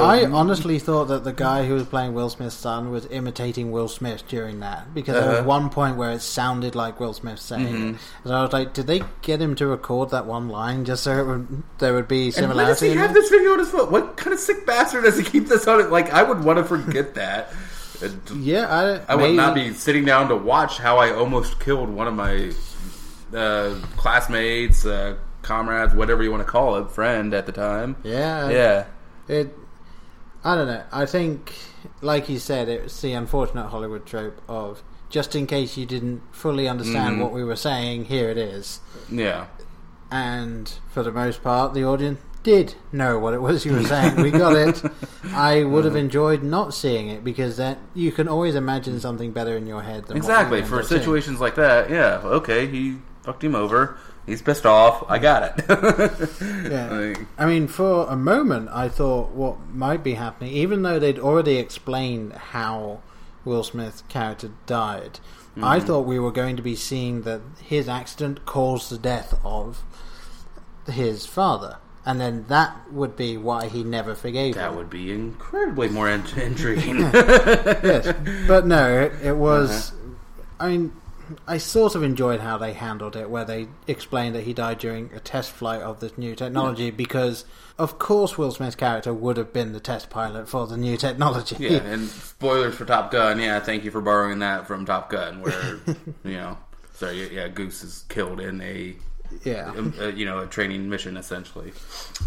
[0.06, 3.88] I honestly thought that the guy who was playing Will Smith's son was imitating Will
[3.88, 5.48] Smith during that because there was Uh-huh.
[5.48, 7.96] one point where it sounded like Will Smith saying it.
[8.24, 11.16] So I was like, did they get him to record that one line just so
[11.18, 12.88] it would, there would be And why does similarity?
[12.90, 13.90] he have this video on his phone?
[13.90, 15.90] What kind of sick bastard does he keep this on it?
[15.90, 17.52] Like, I would want to forget that.
[18.34, 18.66] Yeah,
[19.06, 22.06] I, I would maybe- not be sitting down to watch how I almost killed one
[22.06, 22.50] of my
[23.36, 27.96] uh, classmates, uh, comrades, whatever you want to call it, friend at the time.
[28.02, 28.84] Yeah, Yeah.
[29.28, 29.54] It,
[30.42, 30.82] I don't know.
[30.90, 31.52] I think,
[32.00, 36.66] like you said, it's the unfortunate Hollywood trope of just in case you didn't fully
[36.68, 37.22] understand Mhm.
[37.22, 38.80] what we were saying, here it is.
[39.10, 39.44] Yeah.
[40.10, 44.16] And for the most part, the audience did know what it was you were saying.
[44.16, 44.82] We got it.
[45.34, 49.56] I would have enjoyed not seeing it because that you can always imagine something better
[49.56, 50.04] in your head.
[50.06, 50.62] Than what Exactly.
[50.62, 51.00] For up seeing.
[51.00, 52.20] situations like that, yeah.
[52.24, 53.98] Okay, he fucked him over.
[54.26, 55.04] He's pissed off.
[55.08, 55.64] I got it.
[56.70, 56.90] Yeah.
[56.90, 61.18] Like, I mean, for a moment, I thought what might be happening, even though they'd
[61.18, 63.00] already explained how
[63.44, 65.18] Will Smith's character died,
[65.60, 65.86] I Mm-hmm.
[65.86, 69.82] thought we were going to be seeing that his accident caused the death of
[70.86, 71.78] his father.
[72.06, 74.76] And then that would be why he never forgave that him.
[74.76, 76.98] would be incredibly more in- intriguing.
[77.00, 78.14] yes.
[78.48, 79.90] But no, it, it was.
[79.92, 79.96] Uh-huh.
[80.60, 80.92] I mean,
[81.46, 85.10] I sort of enjoyed how they handled it, where they explained that he died during
[85.14, 87.44] a test flight of this new technology, because
[87.78, 91.56] of course Will Smith's character would have been the test pilot for the new technology.
[91.60, 93.38] yeah, and spoilers for Top Gun.
[93.40, 95.78] Yeah, thank you for borrowing that from Top Gun, where
[96.24, 96.58] you know,
[96.94, 98.96] sorry, yeah, Goose is killed in a,
[99.44, 101.72] yeah, um, uh, you know, a training mission essentially.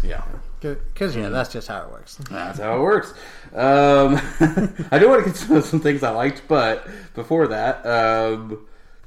[0.02, 0.24] Yeah.
[0.60, 2.16] because yeah, that's just how it works.
[2.30, 3.12] That's how it works.
[3.52, 4.20] Um,
[4.90, 8.66] I do want to get to some things I liked, but before that, um,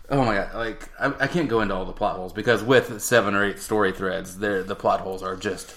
[0.10, 3.01] oh my god, like I, I can't go into all the plot holes because with
[3.01, 5.73] seven or eight story threads, there the plot holes are just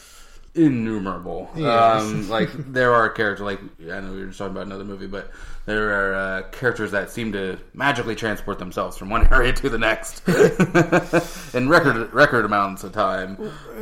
[0.54, 1.50] innumerable.
[1.56, 2.02] Yes.
[2.02, 5.06] Um, like there are characters like I know we were just talking about another movie,
[5.06, 5.30] but
[5.70, 9.78] there are uh, characters that seem to magically transport themselves from one area to the
[9.78, 10.26] next
[11.54, 13.36] in record record amounts of time.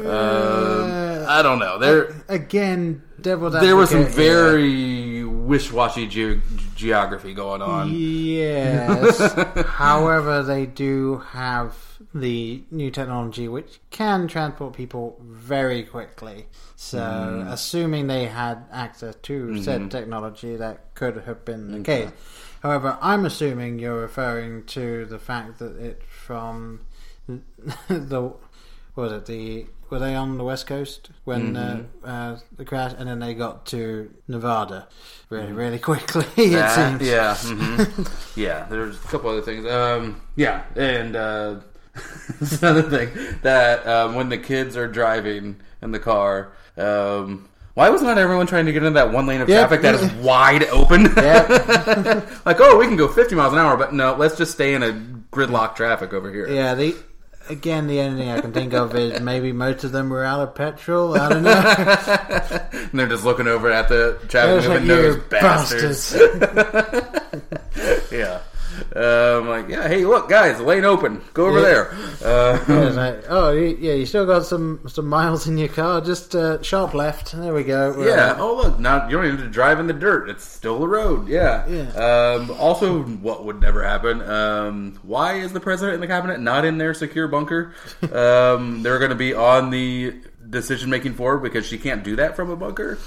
[0.05, 1.79] Um, I don't know.
[1.79, 6.43] There Again, devil's there was some very wish-washy ge-
[6.75, 7.91] geography going on.
[7.93, 9.33] Yes.
[9.67, 11.75] However, they do have
[12.15, 16.47] the new technology which can transport people very quickly.
[16.77, 17.53] So, Mm.
[17.53, 19.63] assuming they had access to Mm-hmm.
[19.63, 22.11] said technology, that could have been the case.
[22.63, 26.81] However, I'm assuming you're referring to the fact that it's from
[27.89, 28.33] the
[28.95, 32.05] what was it the were they on the west coast when Mm-hmm.
[32.05, 34.87] uh, uh, the crash, and then they got to Nevada
[35.31, 36.25] really, really quickly.
[36.37, 36.53] it Mm.
[36.53, 37.09] That- seems.
[37.09, 38.03] yeah, hmm
[38.41, 38.67] yeah.
[38.69, 39.67] There's a couple other things.
[39.67, 41.55] Um, yeah, and uh,
[42.41, 43.11] this other thing
[43.43, 48.47] that um, when the kids are driving in the car, um, why was not everyone
[48.47, 49.61] trying to get into that one lane of Yeah.
[49.67, 51.05] traffic that is wide open?
[52.45, 54.83] Like, oh, we can go 50 miles an hour, but no, let's just stay in
[54.83, 54.93] a
[55.31, 56.49] gridlock traffic over here.
[56.49, 56.97] Yeah, the
[57.51, 60.41] again the only thing I can think of is maybe most of them were out
[60.41, 61.15] of petrol.
[61.19, 62.71] I don't know.
[62.73, 66.13] and they're just looking over at the traffic Those like, moving nose you bastards.
[66.15, 68.13] bastards.
[68.13, 68.41] yeah.
[68.97, 71.21] Um, like, yeah, hey, look, guys, lane open.
[71.35, 71.65] Go over Yeah.
[71.65, 71.91] there.
[72.25, 76.01] Uh, like, oh yeah, you still got some some miles in your car.
[76.01, 77.33] Just uh, sharp left.
[77.33, 77.93] There we go.
[77.97, 78.33] We're yeah.
[78.33, 78.41] on.
[78.41, 80.31] Oh, look, now you don't even have to drive in the dirt.
[80.31, 81.29] It's still the road.
[81.29, 81.67] Yeah.
[81.69, 81.91] Yeah.
[81.93, 84.23] Um, also, what would never happen?
[84.23, 87.75] Um, why is the president and the cabinet not in their secure bunker?
[88.13, 90.15] um, they're going to be on the
[90.49, 92.99] decision making floor because she can't do that from a bunker.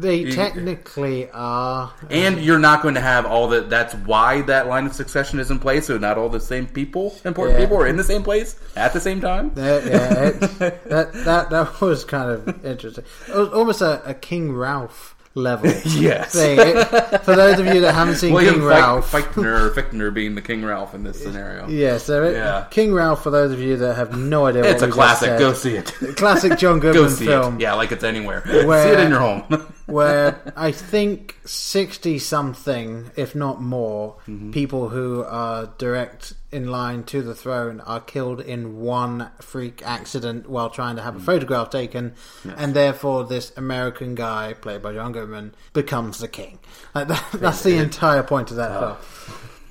[0.00, 1.92] They technically are.
[2.08, 3.60] And um, you're not going to have all the.
[3.62, 5.86] That's why that line of succession is in place.
[5.86, 7.64] So not all the same people, important Yeah.
[7.66, 9.52] people, are in the same place at the same time.
[9.54, 10.40] That, yeah, it,
[10.88, 13.04] that that that was kind of interesting.
[13.28, 16.32] It was almost a, a King Ralph level Yes.
[16.32, 16.58] thing.
[16.60, 20.42] It- for those of you that haven't seen William King Ralph, Fichtner, Fichtner being the
[20.42, 21.68] King Ralph in this scenario.
[21.68, 22.66] yeah, so it, Yeah.
[22.70, 23.22] King Ralph.
[23.22, 25.38] For those of you that have no idea, It's a classic.
[25.38, 25.86] Go see it.
[26.16, 27.54] classic John Go Goodman see film.
[27.56, 27.60] it.
[27.60, 28.40] Yeah, like it's anywhere.
[28.44, 29.44] Where- see it in your home.
[29.90, 34.50] Where I think 60 something, if not more, Mm-hmm.
[34.52, 40.48] people who are direct in line to the throne are killed in one freak accident
[40.48, 41.18] while trying to have Mm.
[41.18, 42.14] a photograph taken,
[42.56, 46.58] and therefore this American guy, played by John Goodman, becomes the king.
[46.94, 48.96] Like that, that's the entire point of that film.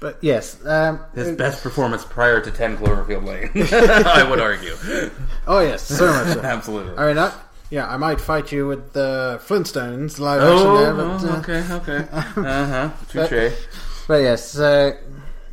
[0.01, 3.51] But yes, um, His best performance prior to 10 Cloverfield Lane,
[4.07, 4.73] I would argue.
[5.47, 6.39] oh yes, so much so.
[6.41, 6.97] Absolutely.
[6.97, 7.33] I mean, I,
[7.69, 11.39] yeah, I might fight you with the Flintstones live Oh, action there, but, oh, uh,
[11.39, 12.07] okay, okay.
[12.47, 12.89] Uh huh.
[13.27, 13.53] Touche.
[14.07, 14.93] But yes, so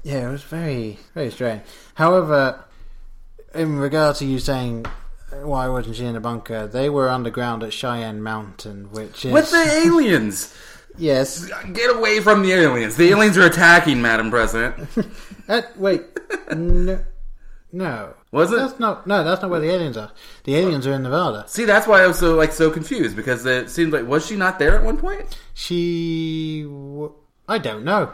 [0.03, 1.63] yeah, it was very, very strange.
[1.95, 2.65] However,
[3.55, 4.87] in regard to you saying
[5.33, 9.33] uh, why wasn't she in a bunker, they were underground at Cheyenne Mountain, which is
[9.33, 10.55] With the aliens!
[10.99, 11.51] yes.
[11.73, 12.97] Get away from the aliens.
[12.97, 14.89] The aliens are attacking, Madam President.
[15.49, 16.03] Uh, wait,
[16.57, 16.99] no,
[17.77, 18.57] no, Was it?
[18.57, 20.11] That's not no, that's not where the aliens are.
[20.45, 21.45] The aliens are in Nevada.
[21.47, 24.37] See, that's why I was so like so confused because it seemed like was she
[24.37, 25.27] not there at one point?
[25.55, 27.13] She, w-
[27.49, 28.13] I don't know.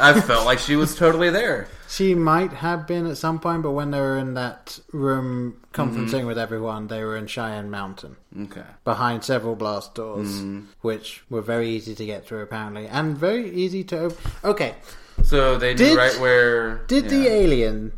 [0.00, 1.68] I felt like she was totally there.
[1.94, 6.08] She might have been at some point, but when they were in that room conferencing
[6.22, 6.26] Mm-hmm.
[6.26, 8.16] with everyone, they were in Cheyenne Mountain.
[8.46, 8.64] Okay.
[8.82, 10.60] behind several blast doors, Mm-hmm.
[10.80, 14.16] which were very easy to get through apparently, and very easy to open.
[14.42, 14.74] Okay,
[15.22, 16.78] So they knew Did- right where.
[16.88, 17.92] did the alien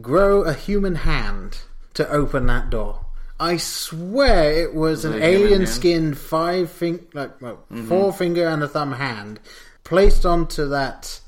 [0.00, 1.58] grow a human hand
[1.94, 3.06] to open that door?
[3.38, 7.88] I swear it was an it a human alien skinned five fing like well, Mm-hmm.
[7.88, 9.40] four finger and a thumb hand
[9.84, 11.20] placed onto that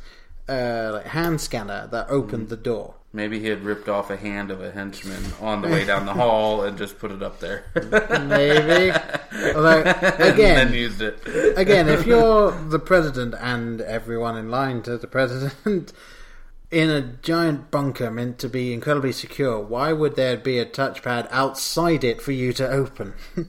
[0.48, 2.50] uh, like hand scanner that opened Mm-hmm.
[2.50, 2.94] the door.
[3.12, 6.12] Maybe he had ripped off a hand of a henchman on the way down the
[6.24, 7.64] hall and just put it up there.
[7.74, 8.92] Maybe.
[9.54, 9.80] Although
[10.18, 11.18] again, used it.
[11.56, 15.92] again, if you're the president and everyone in line to the president
[16.70, 21.26] in a giant bunker meant to be incredibly secure, why would there be a touchpad
[21.30, 23.14] outside it for you to open?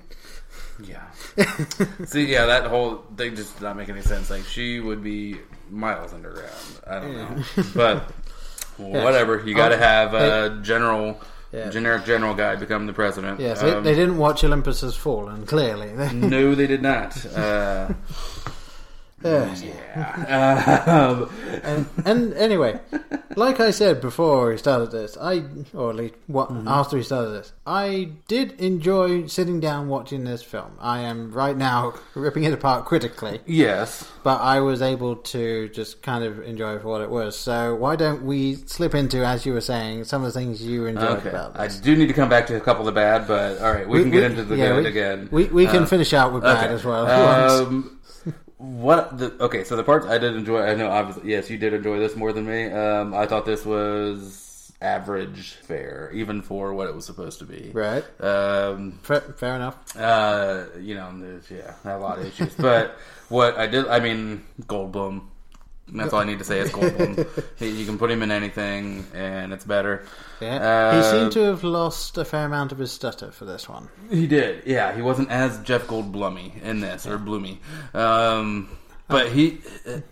[0.82, 1.04] Yeah.
[2.06, 4.30] See, yeah, that whole thing just did not make any sense.
[4.30, 5.38] Like, she would be
[5.70, 6.54] miles underground.
[6.88, 7.44] I don't know.
[7.76, 8.10] But,
[8.78, 9.44] whatever.
[9.46, 11.20] You gotta have a general,
[11.52, 11.70] Yeah.
[11.70, 13.42] generic general guy become the president.
[13.42, 15.92] yes, they, Um, they didn't watch Olympus Has Fallen, clearly.
[16.14, 17.26] no, they did not.
[17.36, 17.90] Uh,
[19.24, 19.56] Yeah.
[20.90, 21.30] Um,
[21.64, 22.80] and, and anyway,
[23.36, 26.68] like I said before we started this, I or at least what Mm-hmm.
[26.68, 30.72] after we started this, I did enjoy sitting down watching this film.
[30.80, 34.08] I am right now ripping it apart critically, yes.
[34.24, 37.38] but I was able to just kind of enjoy it for what it was.
[37.38, 40.86] So why don't we slip into, as you were saying, some of the things you
[40.86, 41.30] enjoyed Okay.
[41.30, 43.74] about I do need to come back to a couple of the bad, but all
[43.74, 45.30] right, we, can get into the yeah, good we, again.
[45.32, 46.74] We we can Uh, finish out with bad Okay.
[46.74, 47.08] as well.
[47.08, 47.99] Um,
[48.60, 49.64] what the okay?
[49.64, 50.62] So the parts I did enjoy.
[50.62, 52.66] I know obviously, yes, you did enjoy this more than me.
[52.72, 57.72] Um, I thought this was average fare, even for what it was supposed to be.
[57.74, 59.76] right, Um, fair, fair enough.
[59.98, 62.54] uh, you know, yeah, a lot of issues.
[62.56, 62.98] but
[63.30, 65.24] what I did, I mean, Goldblum.
[65.94, 67.28] That's all I need to say is Goldblum.
[67.60, 70.04] You can put him in anything, and it's better.
[70.42, 73.68] Yeah, he Uh, seemed to have lost a fair amount of his stutter for this
[73.68, 73.90] one.
[74.10, 74.96] He did, yeah.
[74.96, 77.60] He wasn't as Jeff Goldblummy in this, or Bloomy.
[77.94, 78.70] Um,
[79.08, 79.60] but he,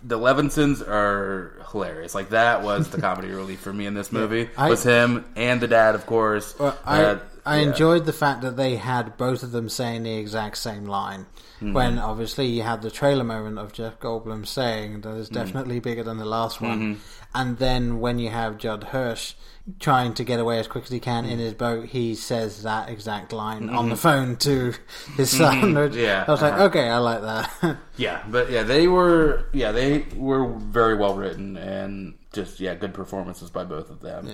[0.03, 2.15] the Levinsons are hilarious.
[2.15, 4.49] Like that was the comedy relief for me in this movie.
[4.57, 6.57] I- was him and the dad, of course.
[6.59, 7.69] Well, I Uh, I yeah.
[7.69, 11.27] enjoyed the fact that they had both of them saying the exact same line.
[11.57, 11.73] Mm-hmm.
[11.73, 15.33] When obviously you had the trailer moment of Jeff Goldblum saying that Mm-hmm.
[15.33, 16.99] definitely bigger than the last one,
[17.33, 19.33] and then when you have Judd Hirsch
[19.79, 21.31] trying to get away as quick as he can Mm.
[21.31, 24.73] in his boat, he says that exact line on the phone to
[25.17, 25.73] his son.
[25.73, 25.97] Mm-hmm.
[25.99, 26.63] Yeah, I was like, uh-huh.
[26.65, 27.77] okay, I like that.
[27.97, 32.93] Yeah, but yeah, they were yeah they were very well written and just yeah good
[32.93, 34.29] performances by both of them.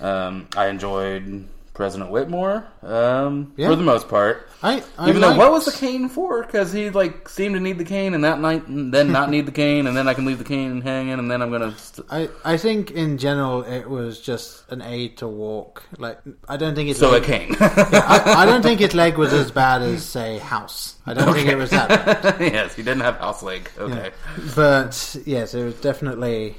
[0.00, 3.68] Um, I enjoyed President Whitmore um, Yeah.
[3.68, 4.48] for the most part.
[4.62, 6.42] I, I Even though, what was the cane for?
[6.44, 9.44] Because he like seemed to need the cane, and that night, and then not need
[9.44, 11.76] the cane, and then I can leave the cane hanging, and then I'm gonna.
[11.76, 15.82] St- I, I think in general it was just an aid to walk.
[15.98, 17.56] Like I don't think it's so a like, cane.
[17.60, 20.94] I, I don't think its leg was as bad as say House.
[21.06, 22.40] I don't think it was that bad.
[22.40, 23.68] yes, he didn't have house leg.
[23.76, 24.12] Okay.
[24.54, 26.54] But yes, it was definitely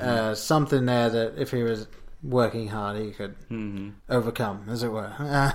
[0.00, 1.86] uh, something there that if he was
[2.22, 3.90] working hard, he could mm-hmm.
[4.08, 5.12] overcome, as it were.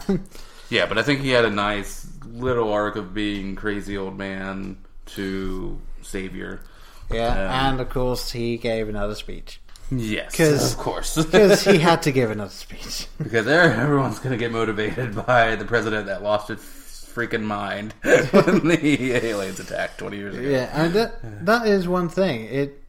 [0.67, 4.77] Yeah, but I think he had a nice little arc of being crazy old man
[5.05, 6.61] to savior.
[7.11, 11.15] yeah, um, and of course he gave another speech Yes, of course.
[11.25, 13.07] because he had to give another speech.
[13.17, 18.67] because everyone's going to get motivated by the president that lost his freaking mind when
[18.67, 20.49] the aliens attacked 20 years ago.
[20.49, 22.45] Yeah, and that that is one thing.
[22.45, 22.81] It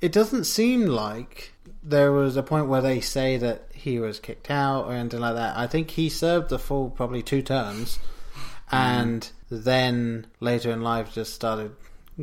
[0.00, 1.52] it doesn't seem like
[1.84, 5.34] there was a point where they say that he was kicked out or anything like
[5.34, 5.56] that.
[5.56, 7.98] I think he served the full probably two terms,
[8.72, 11.72] and then later in life just started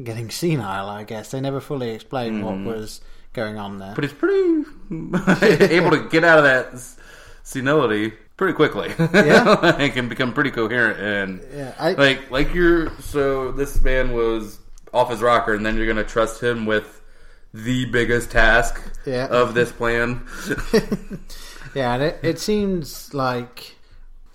[0.04, 0.89] getting senile.
[0.89, 2.65] I guess they never fully explained what mm-hmm.
[2.65, 3.02] was
[3.34, 3.93] going on there.
[3.95, 4.65] But he's pretty
[5.76, 6.82] able to get out of that
[7.43, 8.91] senility pretty quickly.
[9.13, 9.78] Yeah.
[9.78, 14.60] he can become pretty coherent and Yeah, I- like like you're so this man was
[14.93, 17.00] off his rocker, and then you're gonna trust him with
[17.53, 19.27] the biggest task Yeah.
[19.27, 20.21] of this plan.
[21.73, 23.75] Yeah, and it, it seems like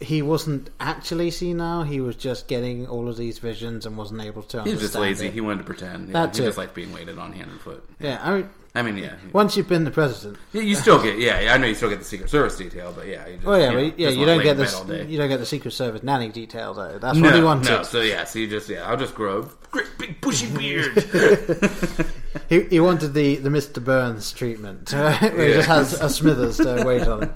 [0.00, 1.82] he wasn't actually senile.
[1.82, 4.62] He was just getting all of these visions and wasn't able to.
[4.62, 5.26] He's just lazy.
[5.26, 5.34] it.
[5.34, 6.08] He wanted to pretend.
[6.08, 6.46] Yeah, That he too.
[6.46, 7.84] just liked being waited on hand and foot.
[8.00, 9.14] Yeah, I mean, I mean, yeah.
[9.32, 11.54] once you've been the president, Yeah, You still get, yeah.
[11.54, 13.26] I know you still get the Secret Service detail, but yeah.
[13.26, 14.74] You just, Oh yeah, you know, but yeah, you don't get in bed this.
[14.74, 15.06] all day.
[15.06, 16.98] You don't get the Secret Service nanny detail though.
[16.98, 17.70] That's no, what he wanted.
[17.70, 17.82] no.
[17.84, 20.94] So yeah, so you just yeah, I'll just grow a great big bushy beard.
[22.48, 23.82] He, he wanted the, the Mr.
[23.82, 27.32] Burns treatment, where he just has a Smithers to wait on him.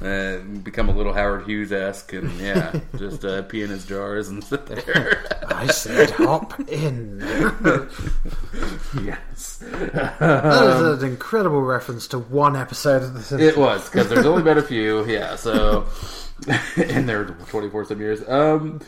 [0.02, 4.28] and become a little Howard Hughes esque, and yeah, just uh, pee in his jars
[4.28, 5.24] and sit there.
[5.48, 7.20] I said, hop in.
[9.02, 9.62] yes,
[10.52, 14.42] That is an incredible reference to one episode of the it was because there's only
[14.42, 15.06] been a few.
[15.06, 15.86] Yeah, so
[16.76, 18.26] in their 24 some years.
[18.28, 18.80] Um,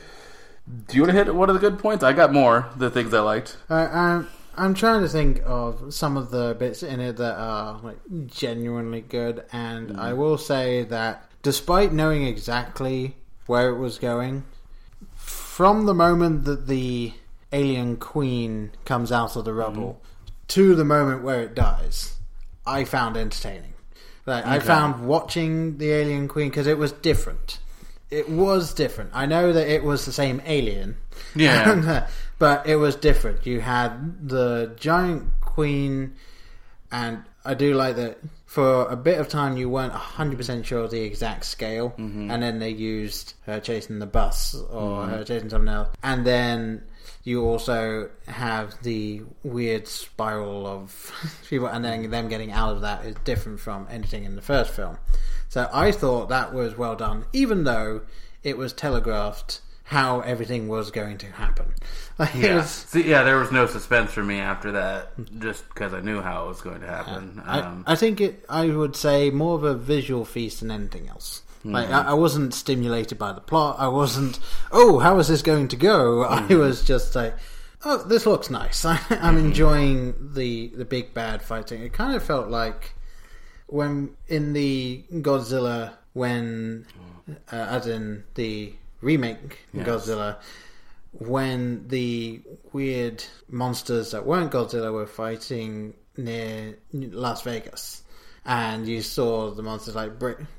[0.89, 2.03] do you want to hit one of the good points?
[2.03, 2.69] I got more.
[2.77, 3.57] The things I liked.
[3.69, 7.81] Uh, I'm, I'm trying to think of some of the bits in it that are
[7.83, 14.45] like genuinely good, and I will say that despite knowing exactly where it was going.
[15.17, 17.13] From the moment that the
[17.53, 20.03] alien queen comes out of the rubble
[20.49, 22.19] to the moment where it dies,
[22.67, 23.73] I found entertaining.
[24.27, 27.59] Like I found watching the alien queen because it was different.
[28.11, 29.11] It was different.
[29.13, 30.97] I know that it was the same alien,
[31.35, 32.07] Yeah.
[32.39, 33.45] but it was different.
[33.47, 36.15] You had the giant queen,
[36.93, 38.19] and I do like that.
[38.47, 42.31] For a bit of time, you weren't hundred percent sure of the exact scale, Mm-hmm.
[42.31, 46.85] and then they used her chasing the bus or her chasing something else, and then
[47.23, 51.13] you also have the weird spiral of
[51.49, 54.71] people, and then them getting out of that is different from anything in the first
[54.73, 54.99] film.
[55.49, 58.03] So I thought that was well done, even though
[58.43, 61.67] it was telegraphed how everything was going to happen.
[62.17, 62.57] Like, Yeah.
[62.59, 66.21] was- See, yeah, there was no suspense for me after that, just because I knew
[66.21, 67.43] how it was going to happen.
[67.45, 68.45] I, Um, I think it.
[68.49, 71.43] I would say more of a visual feast than anything else.
[71.65, 72.09] Like mm-hmm.
[72.09, 73.77] I, I wasn't stimulated by the plot.
[73.79, 74.39] I wasn't.
[74.71, 76.25] Oh, how is this going to go?
[76.29, 76.59] I mm-hmm.
[76.59, 77.35] was just like,
[77.85, 78.85] oh, this looks nice.
[78.85, 79.47] I, I'm mm-hmm.
[79.47, 81.83] enjoying the the big bad fighting.
[81.83, 82.95] It kind of felt like
[83.67, 86.87] when in the Godzilla when,
[87.53, 89.87] uh, as in the remake Yes.
[89.87, 90.37] Godzilla,
[91.13, 92.41] when the
[92.73, 98.04] weird monsters that weren't Godzilla were fighting near Las Vegas,
[98.47, 100.13] and you saw the monsters like,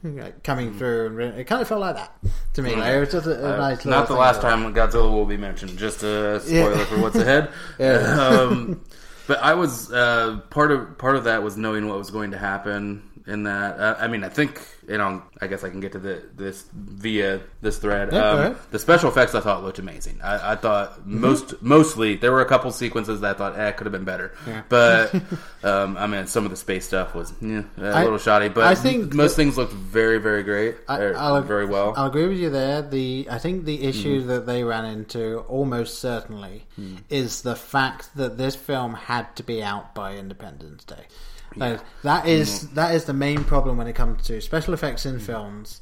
[0.03, 2.11] like coming through, and it kind of felt like that
[2.53, 2.75] to me.
[2.75, 3.85] Like, it was just a, a Uh, nice.
[3.85, 5.77] not the last time Godzilla will be mentioned.
[5.77, 6.63] Just a Yeah.
[6.65, 7.49] spoiler for what's ahead.
[7.79, 7.97] Yeah.
[8.49, 8.81] um,
[9.27, 12.37] but I was uh, part of part of that was knowing what was going to
[12.37, 13.79] happen in that.
[13.79, 15.23] Uh, I mean, I think know.
[15.41, 18.09] I guess I can get to the, this via this thread.
[18.13, 20.19] Yeah, go um, the special effects I thought looked amazing.
[20.23, 21.21] I, I thought Mm-hmm.
[21.21, 24.33] most mostly there were a couple sequences that I thought eh, could have been better.
[24.69, 25.13] But
[25.63, 28.49] um, I mean, some of the space stuff was yeah, a I- little shoddy.
[28.49, 30.75] But I think most that- things looked very very great.
[30.87, 31.93] I, er, I'll, very well.
[31.97, 32.81] I'll agree with you there.
[32.81, 34.27] The I think the issue Mm-hmm.
[34.29, 36.97] that they ran into almost certainly Mm.
[37.09, 41.05] is the fact that this film had to be out by Independence Day.
[41.55, 42.75] Like, that is Mm-hmm.
[42.75, 45.21] that is the main problem when it comes to special effects in mm.
[45.21, 45.81] films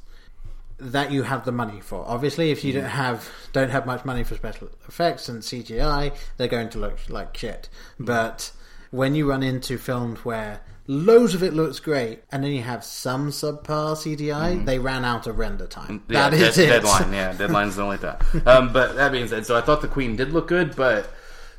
[0.77, 2.03] that you have the money for.
[2.07, 2.89] Obviously, if you don't mm.
[2.89, 7.35] have don't have much money for special effects and CGI, they're going to look like
[7.37, 7.69] shit.
[7.99, 8.05] Mm.
[8.05, 8.51] But
[8.91, 12.83] when you run into films where loads of it looks great, and then you have
[12.83, 14.65] some subpar CGI, mm-hmm.
[14.65, 16.03] they ran out of render time.
[16.09, 16.69] Yeah, that is dead- it.
[16.69, 17.13] deadline.
[17.13, 18.17] Yeah, deadline's the only time.
[18.45, 21.09] Um, but that being said, so I thought the Queen did look good, but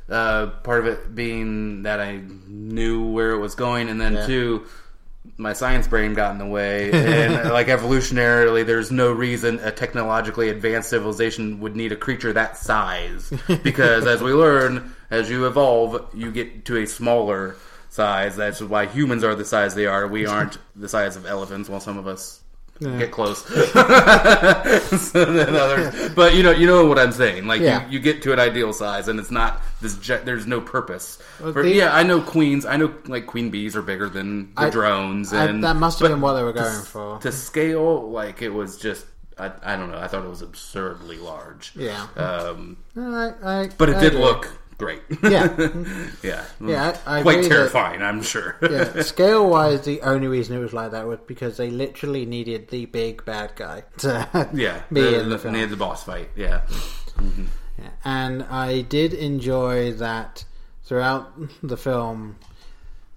[0.09, 4.25] uh, part of it being that I knew where it was going, and then Yeah.
[4.25, 4.65] two,
[5.37, 10.49] my science brain got in the way, and like evolutionarily, there's no reason a technologically
[10.49, 13.33] advanced civilization would need a creature that size,
[13.63, 17.55] because as we learn, as you evolve, you get to a smaller
[17.89, 18.35] size.
[18.35, 20.07] That's why humans are the size they are.
[20.07, 21.69] We aren't the size of elephants.
[21.69, 22.41] While some of us
[22.81, 23.41] get close
[25.13, 26.13] than others.
[26.13, 27.45] But you know, you know what I'm saying.
[27.47, 27.85] Like Yeah.
[27.87, 29.97] you, you get to an ideal size, and it's not this.
[29.97, 31.19] Je- there's no purpose.
[31.41, 32.65] Well, For, the- yeah, I know queens.
[32.65, 35.99] I know like queen bees are bigger than the I- drones, I- and that must
[35.99, 37.19] have been what they were going s- for.
[37.19, 39.05] To scale, like it was just.
[39.37, 39.97] I, I don't know.
[39.97, 41.73] I thought it was absurdly large.
[41.75, 42.07] Yeah.
[42.15, 44.23] Um, I, I, but it I did agree.
[44.23, 45.01] look great.
[45.23, 45.55] Yeah.
[46.23, 46.43] yeah.
[46.61, 48.01] Yeah, I- I quite agree that- terrifying.
[48.01, 48.57] I'm sure.
[48.61, 52.69] yeah, scale wise, the only reason it was like that was because they literally needed
[52.69, 56.29] the big bad guy to Yeah, be the, in the, the, near the boss fight.
[56.35, 56.61] Yeah,
[57.79, 60.45] Yeah, And I did enjoy that
[60.83, 61.31] throughout
[61.63, 62.35] the film,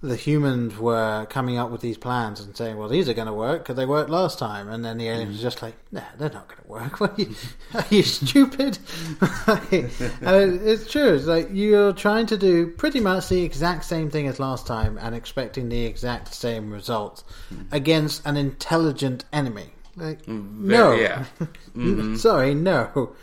[0.00, 3.32] the humans were coming up with these plans and saying, "Well, these are going to
[3.32, 5.42] work because they worked last time," and then the aliens are mm.
[5.42, 7.00] just like, "Nah, they're not going to work.
[7.00, 7.34] What are, you,
[7.74, 8.78] are you stupid?"
[9.60, 11.14] and it's true.
[11.14, 14.98] It's like you're trying to do pretty much the exact same thing as last time
[14.98, 17.66] and expecting the exact same results mm.
[17.72, 19.72] against an intelligent enemy.
[19.96, 21.24] Like, mm, no, yeah.
[21.76, 22.16] Mm-hmm.
[22.16, 23.14] Sorry, no.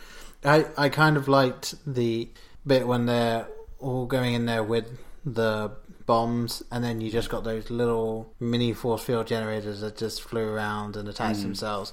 [0.44, 2.28] I I kind of liked the
[2.66, 3.46] bit when they're
[3.78, 4.90] all going in there with
[5.24, 5.70] the
[6.06, 10.48] bombs, and then you just got those little mini force field generators that just flew
[10.48, 11.44] around and attached mm.
[11.44, 11.92] themselves.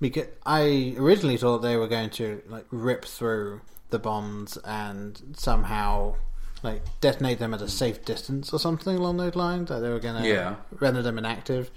[0.00, 6.16] Because I originally thought they were going to like rip through the bombs and somehow
[6.62, 9.70] like detonate them at a safe distance or something along those lines.
[9.70, 10.56] Like they were going to Yeah.
[10.80, 11.70] render them inactive,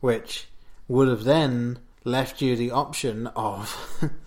[0.00, 0.48] which
[0.88, 4.00] would have then left you the option of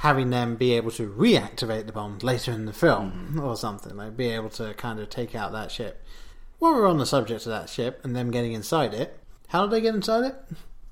[0.00, 4.16] having them be able to reactivate the bomb later in the film or something like
[4.16, 6.02] be able to kind of take out that ship
[6.58, 9.70] while we're on the subject of that ship and them getting inside it how did
[9.72, 10.34] they get inside it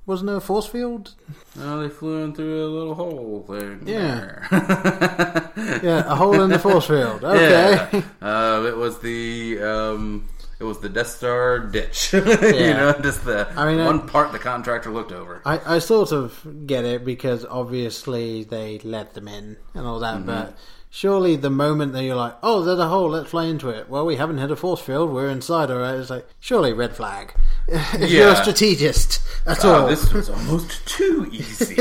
[0.07, 1.15] wasn't there a force field
[1.59, 3.83] Oh, they flew in through a little hole thing.
[3.87, 4.47] Yeah.
[4.51, 5.53] there.
[5.83, 8.03] yeah a hole in the force field okay Yeah.
[8.27, 10.29] Uh, it was the um,
[10.61, 12.13] it was the Death Star ditch.
[12.13, 15.41] you know, just the I mean, one uh, part the contractor looked over.
[15.45, 20.27] I, I sort of get it because obviously they let them in and all that,
[20.27, 20.57] but
[20.91, 23.89] surely the moment that you're like, oh, there's a hole, let's fly into it.
[23.89, 25.99] Well, we haven't hit a force field, we're inside, alright.
[25.99, 27.35] It's like, surely red flag.
[27.69, 29.87] if you're a strategist at Oh, all.
[29.89, 31.77] this was almost too easy.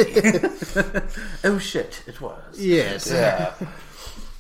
[1.45, 2.59] oh shit, it was.
[2.59, 3.09] Yes.
[3.09, 3.53] Yeah.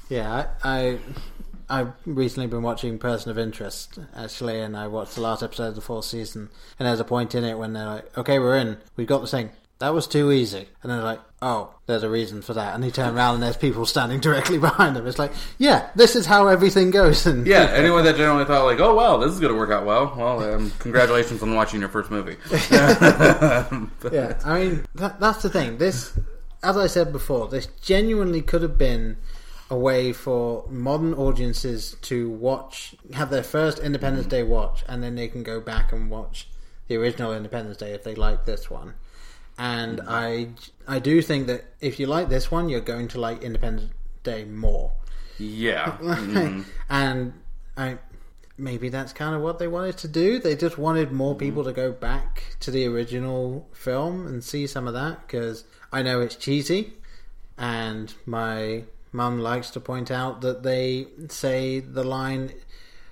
[0.09, 0.99] Yeah, I, I
[1.69, 5.75] I've recently been watching Person of Interest actually, and I watched the last episode of
[5.75, 6.49] the fourth season.
[6.79, 8.77] And there's a point in it when they're like, "Okay, we're in.
[8.95, 9.49] We've got the thing.
[9.79, 12.89] That was too easy." And they're like, "Oh, there's a reason for that." And he
[12.91, 15.05] turned around and there's people standing directly behind him.
[15.05, 17.25] It's like, yeah, this is how everything goes.
[17.25, 19.85] And Yeah, anyone that generally thought like, "Oh well, this is going to work out
[19.85, 22.37] well," well, um, congratulations on watching your first movie.
[22.71, 25.77] yeah, I mean that, that's the thing.
[25.79, 26.17] This,
[26.63, 29.17] as I said before, this genuinely could have been
[29.69, 35.15] a way for modern audiences to watch, have their first Independence Day watch, and then
[35.15, 36.47] they can go back and watch
[36.87, 38.93] the original Independence Day if they like this one.
[39.57, 40.49] And I,
[40.87, 43.91] I do think that if you like this one, you're going to like Independence
[44.23, 44.91] Day more.
[45.37, 46.65] yeah, Mhm.
[46.89, 47.33] and
[47.75, 47.97] I
[48.59, 50.39] maybe that's kind of what they wanted to do.
[50.39, 54.87] They just wanted more people to go back to the original film and see some
[54.87, 56.93] of that because I know it's cheesy,
[57.57, 58.83] and my
[59.17, 62.53] mum likes to point out that they say the line.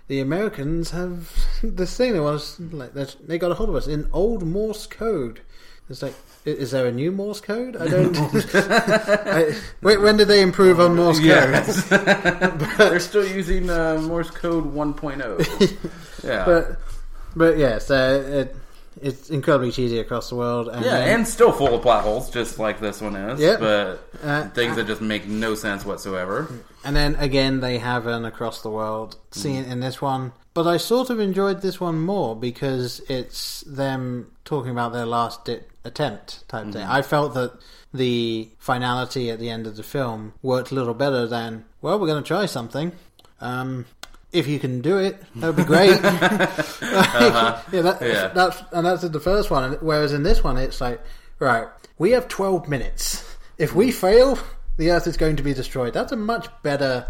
[0.08, 1.32] The Americans have
[1.64, 2.14] this thing.
[2.14, 5.42] They want us, like they- they got a hold of us in old Morse code.
[5.90, 7.76] It's like, is there a new Morse code?
[7.76, 8.16] I don't.
[8.56, 11.26] I, when when did they improve on Morse code?
[11.28, 11.90] yes.
[12.78, 15.78] They're still using uh, Morse code 1.0.
[16.24, 16.80] Yeah, but
[17.36, 18.56] but yes, uh, it,
[19.02, 20.68] it's incredibly cheesy across the world.
[20.70, 23.40] And yeah, then- and still full of plot holes, just like this one is.
[23.40, 23.60] Yep.
[23.60, 26.48] but Uh, things that just make no sense whatsoever.
[26.84, 30.32] and then again they have an across the world scene in this one.
[30.54, 35.50] But I sort of enjoyed this one more because it's them talking about their last
[35.84, 36.84] attempt type thing.
[36.84, 37.52] I felt that
[37.94, 42.08] the finality at the end of the film worked a little better than well, we're
[42.08, 42.94] going to try something.
[43.42, 43.86] Um,
[44.36, 46.00] if you can do it, that would be great.
[46.02, 47.62] Like, uh-huh.
[47.72, 48.28] yeah, that, Yeah.
[48.28, 49.74] that's and that's in the first one.
[49.82, 51.02] Whereas in this one, it's like,
[51.40, 51.68] right,
[51.98, 53.24] we have twelve minutes.
[53.58, 53.98] If we hmm.
[53.98, 54.40] fail,
[54.78, 55.94] the Earth is going to be destroyed.
[55.94, 57.08] That's a much better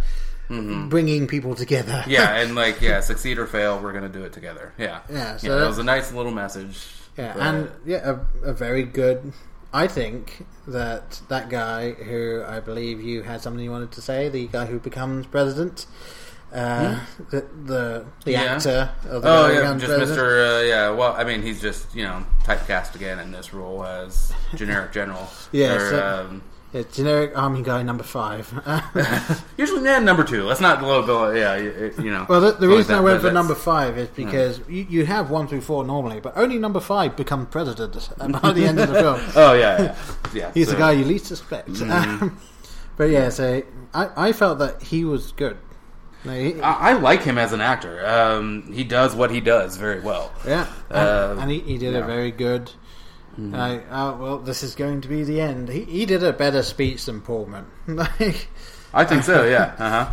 [0.49, 0.89] mm-hmm.
[0.89, 2.03] bringing people together.
[2.07, 4.73] Yeah, and like, yeah, succeed or fail, we're gonna do it together.
[4.77, 6.85] Yeah, Yeah, so yeah, that- it was a nice little message.
[7.17, 9.33] Yeah, but- and yeah, a, a very good.
[9.73, 14.29] I think that that guy who I believe you had something you wanted to say,
[14.29, 15.85] the guy who becomes president,
[16.55, 16.99] uh,
[17.31, 18.29] the the, the Hmm?
[18.29, 18.41] Yeah.
[18.55, 20.19] actor of the Oh yeah, just president.
[20.19, 20.59] Mr.
[20.61, 24.31] Uh, yeah, well, I mean, he's just you know typecast again in this role as
[24.55, 25.27] generic general.
[25.51, 26.41] Yeah, Or, so- um,
[26.73, 28.51] It's generic army guy number five.
[29.57, 30.43] usually nah, number two.
[30.43, 31.35] Let's not low bill.
[31.35, 32.25] Yeah, you, you know.
[32.27, 35.29] well, the, the reason that, I went for number five is because you, you have
[35.29, 37.93] one through four normally, but only number five becomes president
[38.41, 39.21] by the end of the film.
[39.35, 39.95] Oh yeah, yeah.
[40.33, 41.69] yeah He's so- the guy you least suspect.
[41.69, 42.27] Mm-hmm.
[42.97, 43.61] But yeah, so
[43.93, 45.57] I, I felt that he was good.
[46.33, 48.05] He- I, I like him as an actor.
[48.05, 50.31] Um, he does what he does very well.
[50.45, 51.99] Yeah, and, Uh, and he, he did yeah.
[52.01, 52.09] Mm-hmm.
[52.09, 52.71] it very good.
[53.53, 55.67] I, oh, well, this is going to be the end.
[55.67, 57.65] He, he did a better speech than Pullman.
[57.87, 58.47] like,
[58.93, 59.43] I think so.
[59.45, 59.75] Yeah.
[59.79, 60.09] Uh huh.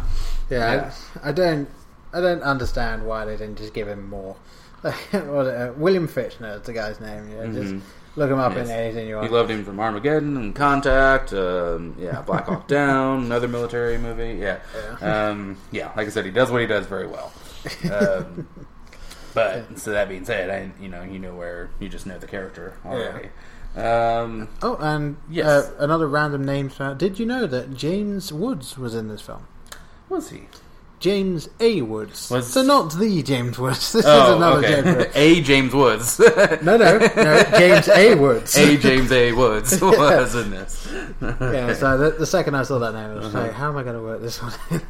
[0.51, 0.93] yeah, Yeah.
[1.23, 1.69] I, I don't,
[2.13, 4.37] I don't understand why they didn't just give him more.
[5.13, 7.31] Uh, William Fichtner is the guy's name.
[7.31, 7.77] Yeah, just
[8.17, 8.55] look him up.
[8.55, 8.69] Yes.
[8.69, 9.29] in anything you want.
[9.29, 11.33] He loved him from Armageddon and Contact.
[11.33, 14.39] Um, yeah, Black Hawk Down, another military movie.
[14.41, 14.59] Yeah,
[15.01, 15.29] yeah.
[15.29, 15.93] Um, yeah.
[15.97, 17.33] Like I said, he does what he does very well.
[17.91, 18.47] Um,
[19.35, 22.27] but so that being said, I you know you know where you just know the
[22.27, 23.29] character already.
[23.75, 25.47] Um, oh, and Yes.
[25.47, 26.71] uh, another random name.
[26.99, 29.47] Did you know that James Woods was in this film?
[30.11, 30.43] was he?
[31.03, 31.83] James A.
[31.83, 32.31] Woods.
[32.31, 33.93] Was- So not the James Woods.
[33.93, 34.83] This is Oh, another okay.
[34.83, 35.17] James Woods.
[35.17, 35.41] A.
[35.43, 36.19] James Woods.
[36.63, 37.43] No, no, no.
[37.59, 38.15] James A.
[38.15, 38.57] Woods.
[38.57, 38.77] A.
[38.79, 39.33] James A.
[39.33, 40.89] Woods was in this.
[41.21, 43.21] yeah, so the, the second I saw that name, I Uh-huh.
[43.25, 44.81] was like, how am I going to work this one in?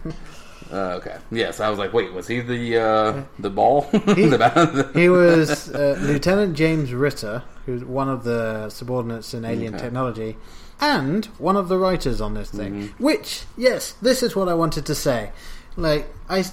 [0.70, 1.16] Uh, okay.
[1.30, 3.82] Yes, I was like, wait, was he the uh, the ball?
[3.92, 9.84] The he was uh, Lieutenant James Ritter, who's one of the subordinates in alien Okay.
[9.84, 10.36] technology,
[10.80, 12.72] and one of the writers on this thing.
[12.88, 13.04] Mm-hmm.
[13.04, 15.32] Which, yes, this is what I wanted to say.
[15.76, 16.44] Like, I,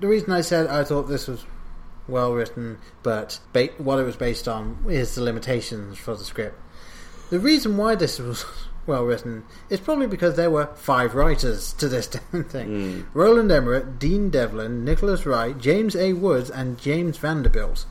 [0.00, 1.44] the reason I said I thought this was
[2.08, 6.58] well written, but ba- what it was based on is the limitations for the script.
[7.30, 8.44] The reason why this was
[8.86, 13.00] well written is probably because there were five writers to this damn thing: hmm.
[13.18, 16.12] Roland Emmerich, Dean Devlin, Nicolas Wright, James A.
[16.12, 17.86] Woods, and James Vanderbilt.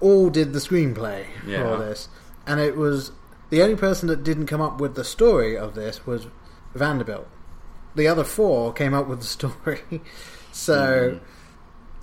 [0.00, 1.62] All did the screenplay Yeah.
[1.62, 2.08] for this,
[2.46, 3.10] and it was
[3.50, 6.26] the only person that didn't come up with the story of this was
[6.74, 7.26] Vanderbilt.
[7.94, 9.80] The other four came up with the story,
[10.52, 11.20] so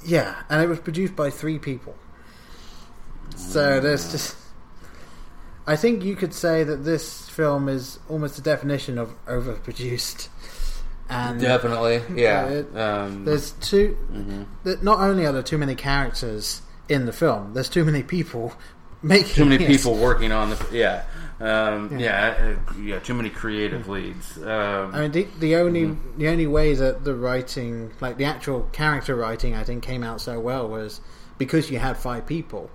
[0.06, 1.96] Yeah, and it was produced by three people.
[3.36, 4.36] So there's just.
[5.68, 10.28] I think you could say that this film is almost the definition of overproduced.
[11.10, 12.48] And Definitely, yeah.
[12.50, 13.98] It- um, there's too.
[14.12, 14.46] mhm.
[14.64, 18.54] that Not only are there too many characters in the film, there's too many people
[19.04, 19.68] making too many it.
[19.68, 21.04] people working on the yeah,
[21.42, 22.00] um, Yeah.
[22.00, 24.38] yeah, uh, yeah, too many creative leads.
[24.38, 28.64] Um, I mean, the, the only the only way that the writing, like the actual
[28.72, 31.02] character writing, I think came out so well was
[31.38, 32.70] because you had five people.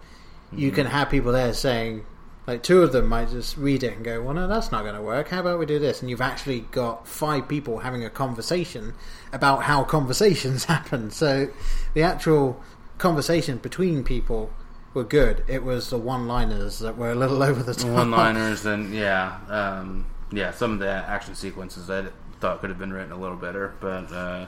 [0.53, 2.07] You can have people there saying,
[2.47, 4.95] like two of them might just read it and go, "Well, no, that's not going
[4.95, 5.29] to work.
[5.29, 8.95] How about we do this?" And you've actually got five people having a conversation
[9.33, 11.11] about how conversations happen.
[11.11, 11.49] So
[11.95, 12.63] the actual
[12.99, 14.51] conversation between people
[14.97, 15.45] were good.
[15.47, 17.91] It was the one-liners that were a little over the top.
[17.91, 22.07] one-liners and yeah, um, yeah, some of the action sequences I
[22.41, 24.47] thought could have been written a little better, but uh,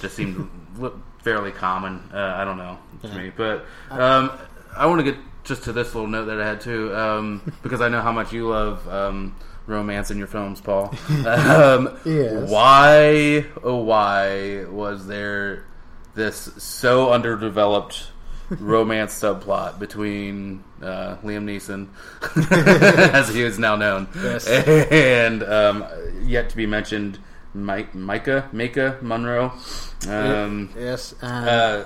[0.00, 0.48] just seemed
[1.24, 2.08] fairly common.
[2.12, 3.16] Uh, I don't know to Yeah.
[3.18, 4.30] me, but um,
[4.76, 7.80] I want to get just to this little note that I had too, um, because
[7.80, 8.86] I know how much you love.
[8.88, 9.34] Um,
[9.68, 10.94] Romance in your films, Paul.
[11.26, 12.48] Um, Yes.
[12.48, 15.64] Why, oh, why was there
[16.14, 18.12] this so underdeveloped
[18.60, 21.88] romance subplot between uh, Liam Neeson,
[23.12, 24.46] as he is now known, Yes.
[24.46, 25.84] and um,
[26.22, 27.18] yet to be mentioned
[27.54, 29.52] Mike, Maika, Maika Monroe.
[30.08, 31.84] Um, yes, and uh,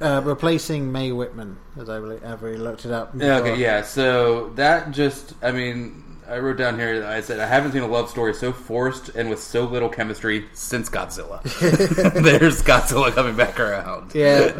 [0.00, 3.12] uh, replacing Mae Whitman, as I really, looked it up.
[3.16, 3.52] yeah, before.
[3.52, 3.82] okay, yeah.
[3.82, 7.04] So that just, I mean, I wrote down here.
[7.06, 10.46] I said I haven't seen a love story so forced and with so little chemistry
[10.54, 11.42] since Godzilla.
[12.22, 14.14] There's Godzilla coming back around.
[14.14, 14.50] Yeah.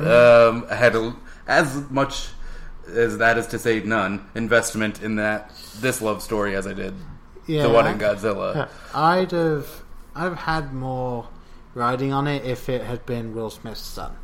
[0.52, 1.16] um, I had a,
[1.46, 2.28] as much
[2.88, 6.94] as that is to say none investment in that this love story as I did
[7.46, 7.62] yeah.
[7.62, 8.68] the one in Godzilla.
[8.94, 9.82] I'd have,
[10.14, 11.28] I've had more
[11.74, 14.16] riding on it if it had been Will Smith's son.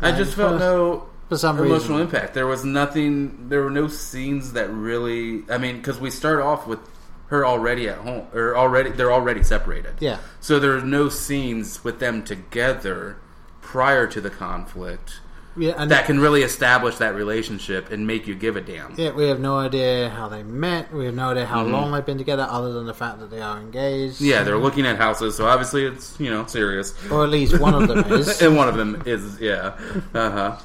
[0.00, 2.14] I And just felt no for some emotional reason.
[2.14, 2.34] impact.
[2.34, 3.48] There was nothing.
[3.48, 5.44] There were no scenes that really.
[5.48, 6.80] I mean, because we start off with
[7.28, 9.94] her already at home, or already they're already separated.
[10.00, 10.18] Yeah.
[10.40, 13.16] So there are no scenes with them together
[13.62, 15.20] prior to the conflict
[15.56, 18.94] Yeah, and that can really establish that relationship and make you give a damn.
[18.96, 20.92] yeah, we have no idea how they met.
[20.92, 21.70] We have no idea how Mhm.
[21.70, 24.20] long they've been together, other than the fact that they are engaged.
[24.20, 26.92] Yeah, they're looking at houses, so obviously it's you know serious.
[27.10, 28.42] or at least one of them is.
[28.42, 29.72] and one of them is yeah,
[30.14, 30.56] uh huh.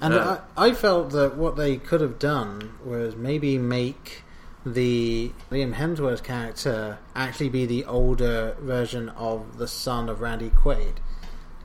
[0.00, 4.24] And Uh, I, I felt that what they could have done was maybe make
[4.66, 10.94] the Liam Hemsworth character actually be the older version of the son of Randy Quaid.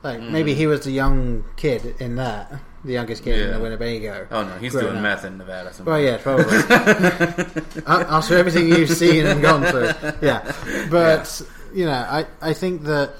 [0.03, 2.53] Like maybe he was the young kid in that,
[2.85, 3.53] the youngest kid in Mm.
[3.53, 4.27] The Winnebago.
[4.31, 5.03] Oh no, he's doing up.
[5.03, 5.73] meth in Nevada.
[5.73, 5.95] Somewhere.
[5.95, 7.83] Well, yeah, probably.
[7.85, 9.91] After everything you've seen and gone through,
[10.21, 10.51] yeah.
[10.89, 11.41] But
[11.73, 13.11] you know, I I think that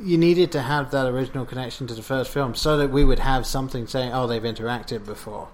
[0.00, 3.20] you needed to have that original connection to the first film so that we would
[3.20, 5.48] have something saying, "Oh, they've interacted before,"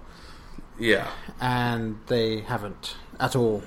[0.78, 1.06] yeah.
[1.40, 3.62] and they haven't at all.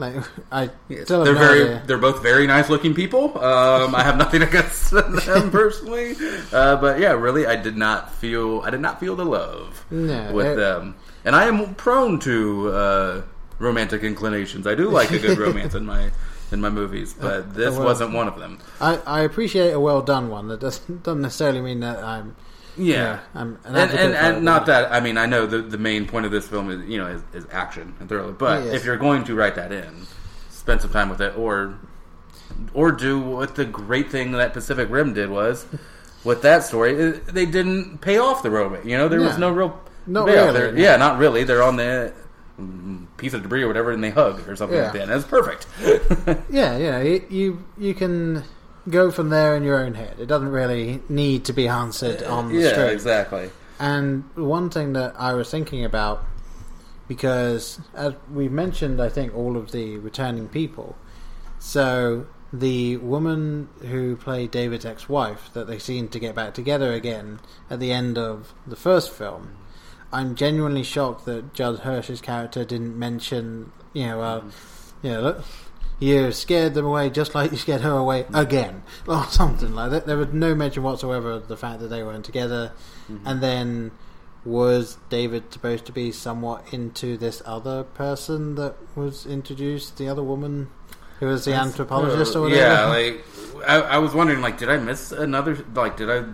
[0.00, 0.16] Like
[0.52, 1.82] I Yes, they're no very, idea.
[1.86, 3.38] they're both very nice looking people.
[3.38, 5.14] Um, I have nothing against them
[5.50, 6.16] personally,
[6.52, 10.32] uh, but yeah, really, I did not feel, I did not feel the love No,
[10.32, 13.22] with them, and I am prone to uh,
[13.58, 14.66] romantic inclinations.
[14.66, 16.10] I do like a good romance in my
[16.52, 18.58] in my movies, but this well- wasn't one of them.
[18.80, 20.48] I, I appreciate a well done one.
[20.48, 22.36] That doesn't doesn't necessarily mean that I'm
[22.76, 23.20] Yeah.
[23.34, 26.26] I'm an and, and, and not that I mean I know the the main point
[26.26, 28.74] of this film is you know is, is action and thriller, but Yes.
[28.74, 30.06] if you're going to write that in,
[30.50, 31.74] spend some time with it, or
[32.74, 35.66] or do what the great thing that Pacific Rim did was
[36.24, 37.12] with that story.
[37.12, 38.84] They didn't pay off the romance.
[38.84, 39.80] You know, there was no real.
[40.06, 40.78] Yeah, really, no.
[40.82, 41.44] Yeah, not really.
[41.44, 42.12] They're on the
[42.60, 44.84] mm, piece of debris or whatever, and they hug or something Yeah.
[44.84, 45.02] like that.
[45.02, 45.66] And that's perfect.
[46.50, 47.00] Yeah, yeah.
[47.02, 48.42] You, you you can
[48.88, 50.16] go from there in your own head.
[50.18, 52.92] It doesn't really need to be answered uh, on the yeah, street.
[52.92, 53.50] exactly.
[53.78, 56.24] And one thing that I was thinking about,
[57.08, 60.96] because as we've mentioned, I think all of the returning people.
[61.58, 67.40] So the woman who played David's ex-wife, that they seem to get back together again
[67.68, 69.56] at the end of the first film.
[70.12, 74.52] I'm genuinely shocked that Judd Hirsch's character didn't mention, you know, uh, mm.
[75.02, 75.44] you know, look,
[76.00, 78.38] you scared them away just like you scared her away mm.
[78.38, 80.06] again, or something like that.
[80.06, 82.72] There was no mention whatsoever of the fact that they weren't together.
[83.10, 83.26] Mm-hmm.
[83.26, 83.90] And then,
[84.44, 90.22] was David supposed to be somewhat into this other person that was introduced, the other
[90.22, 90.70] woman
[91.20, 92.60] who was the anthropologist or whatever?
[92.60, 93.24] Yeah, like
[93.68, 95.64] I, I was wondering, like, did I miss another?
[95.74, 96.24] Like, did I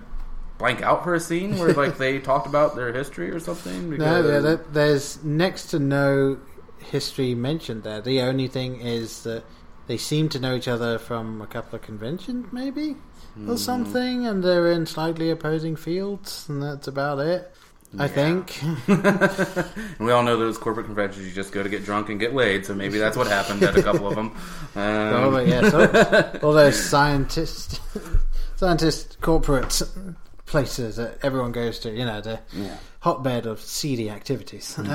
[0.58, 3.90] blank out for a scene where like they talked about their history or something?
[3.98, 6.38] No, yeah, there, there's next to no
[6.78, 8.00] history mentioned there.
[8.00, 9.44] The only thing is that
[9.86, 12.96] they seem to know each other from a couple of conventions, maybe
[13.34, 13.50] Hmm.
[13.50, 17.52] or something, and they're in slightly opposing fields, and that's about it.
[17.98, 18.58] I think.
[20.00, 22.64] we all know those corporate conventions you just go to get drunk and get laid,
[22.66, 24.34] so maybe that's what happened at a couple of them.
[24.76, 27.80] Um, Oh, yes, all, all those scientist,
[28.56, 29.80] scientist corporate
[30.46, 32.76] places that everyone goes to, you know, the Yeah.
[33.00, 34.78] hotbed of seedy activities.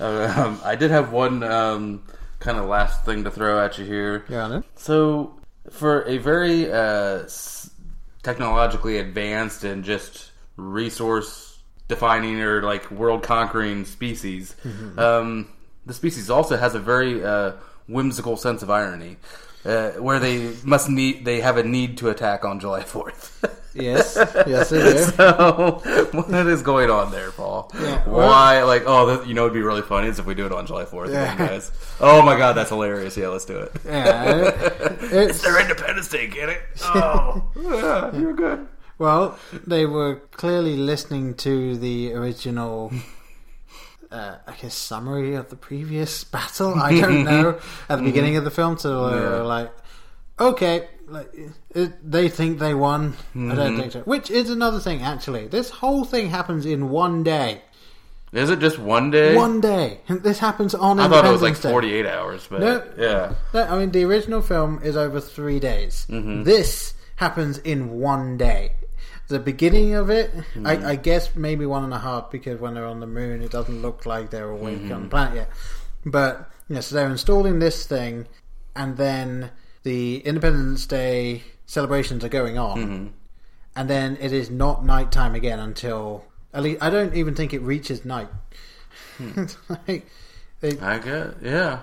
[0.00, 2.02] Uh, um, I did have one um,
[2.40, 4.24] kind of last thing to throw at you here.
[4.28, 4.62] yeah.
[4.74, 5.38] So,
[5.70, 7.70] for a very uh, s-
[8.24, 14.56] technologically advanced and just resource defining or like world conquering species,
[14.98, 15.48] um,
[15.86, 17.52] the species also has a very uh,
[17.86, 19.18] whimsical sense of irony.
[19.64, 23.44] Uh, where they must need, they have a need to attack on July Fourth.
[23.74, 24.16] Yes,
[24.46, 24.98] yes, they do.
[24.98, 25.80] so,
[26.12, 27.70] what is going on there, Paul?
[27.74, 28.62] Yeah, well- Why?
[28.64, 30.66] Like, oh, that, you know, it'd be really funny is if we do it on
[30.66, 31.36] July Fourth, Yeah.
[31.36, 31.72] guys.
[32.00, 33.16] Oh my God, that's hilarious!
[33.16, 33.72] Yeah, let's do it.
[33.84, 36.60] Yeah, it- it's, Their Independence Day, get it?
[36.84, 38.68] Oh, yeah, you're good.
[38.98, 42.92] well, they were clearly listening to the original.
[44.10, 46.74] Uh, I guess summary of the previous battle.
[46.74, 47.58] I don't know
[47.88, 49.28] at the beginning of the film, so they Yeah.
[49.30, 49.72] were like,
[50.38, 51.30] "Okay, like
[51.74, 54.00] it, they think they won." I don't think so.
[54.00, 55.46] Which is another thing, actually.
[55.48, 57.62] This whole thing happens in one day.
[58.32, 59.36] Is it just one day?
[59.36, 60.00] One day.
[60.08, 60.98] This happens on.
[60.98, 61.70] I thought it was like Independence Day.
[61.70, 62.82] 48 hours, but No.
[62.96, 63.34] yeah.
[63.52, 66.06] No, I mean the original film is over three days.
[66.08, 66.44] Mm-hmm.
[66.44, 68.72] This happens in one day.
[69.28, 70.66] The beginning of it, Mm-hmm.
[70.66, 73.50] I, I guess maybe one and a half because when they're on the moon, it
[73.50, 74.92] doesn't look like they're awake Mm-hmm.
[74.94, 75.50] on the planet yet.
[76.06, 78.26] But you know, so they're installing this thing,
[78.74, 79.50] and then
[79.82, 83.06] the Independence Day celebrations are going on, Mm-hmm.
[83.76, 86.24] and then it is not nighttime again until
[86.54, 88.28] at least I don't even think it reaches night.
[89.18, 89.44] Hmm.
[89.68, 90.06] Like,
[90.60, 91.80] they, I guess, yeah.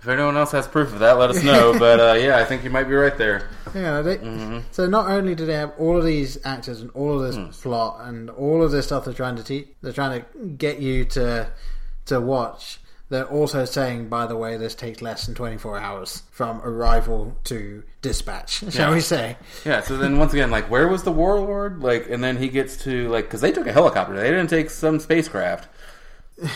[0.00, 1.72] If anyone else has proof of that, let us know.
[1.78, 3.48] but uh, yeah, I think you might be right there.
[3.74, 4.58] Yeah, they, Mm-hmm.
[4.72, 7.50] so not only do they have all of these actors and all of this Hmm.
[7.68, 10.26] plot and all of this stuff they're trying to teach, they're trying to
[10.56, 11.48] get you to
[12.06, 12.78] to watch.
[13.12, 17.36] They're also saying, by the way, this takes less than twenty four hours from arrival
[17.44, 18.50] to dispatch.
[18.70, 18.94] Shall Yeah.
[18.94, 19.36] we say?
[19.66, 21.80] Yeah, so then once again, like, where was the warlord?
[21.80, 24.14] Like, and then he gets to, like, because they took a helicopter.
[24.16, 25.68] They didn't take some spacecraft.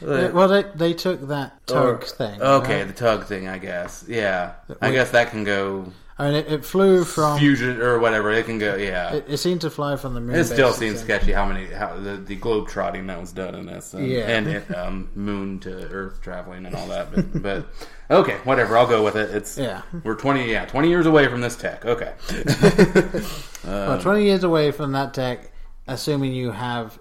[0.00, 2.40] Well, they they took that tug Or- thing.
[2.42, 2.86] Okay, right?
[2.88, 4.04] the tug thing, I guess.
[4.08, 4.52] Yeah.
[4.80, 7.38] I guess that can go I mean, it, it flew from.
[7.38, 8.30] fusion or whatever.
[8.30, 9.14] It can go, yeah.
[9.14, 10.36] It, it seemed to fly from the moon.
[10.36, 13.64] It still seems sketchy how many how the, the globe trotting that was done in
[13.64, 14.26] this, and, Yeah.
[14.28, 17.10] and it, um, moon to Earth traveling and all that.
[17.10, 17.66] But, but
[18.10, 18.76] okay, whatever.
[18.76, 19.30] I'll go with it.
[19.34, 19.80] It's Yeah.
[20.04, 21.86] we're twenty yeah twenty years away from this tech.
[21.86, 22.12] Okay,
[23.64, 25.52] Well, twenty years away from that tech,
[25.86, 26.98] assuming you have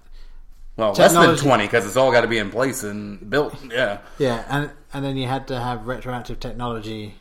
[0.77, 1.41] well less than Technology.
[1.41, 3.55] twenty because it's all got to be in place and built.
[3.69, 7.15] Yeah, Yeah, and and then you had to have retroactive technology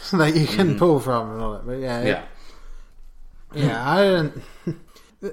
[0.12, 1.66] that you can pull from and all that.
[1.66, 2.16] But yeah, it-
[3.52, 3.58] Mm-hmm.
[3.58, 3.66] yeah.
[3.66, 3.90] yeah.
[3.90, 4.42] I don't.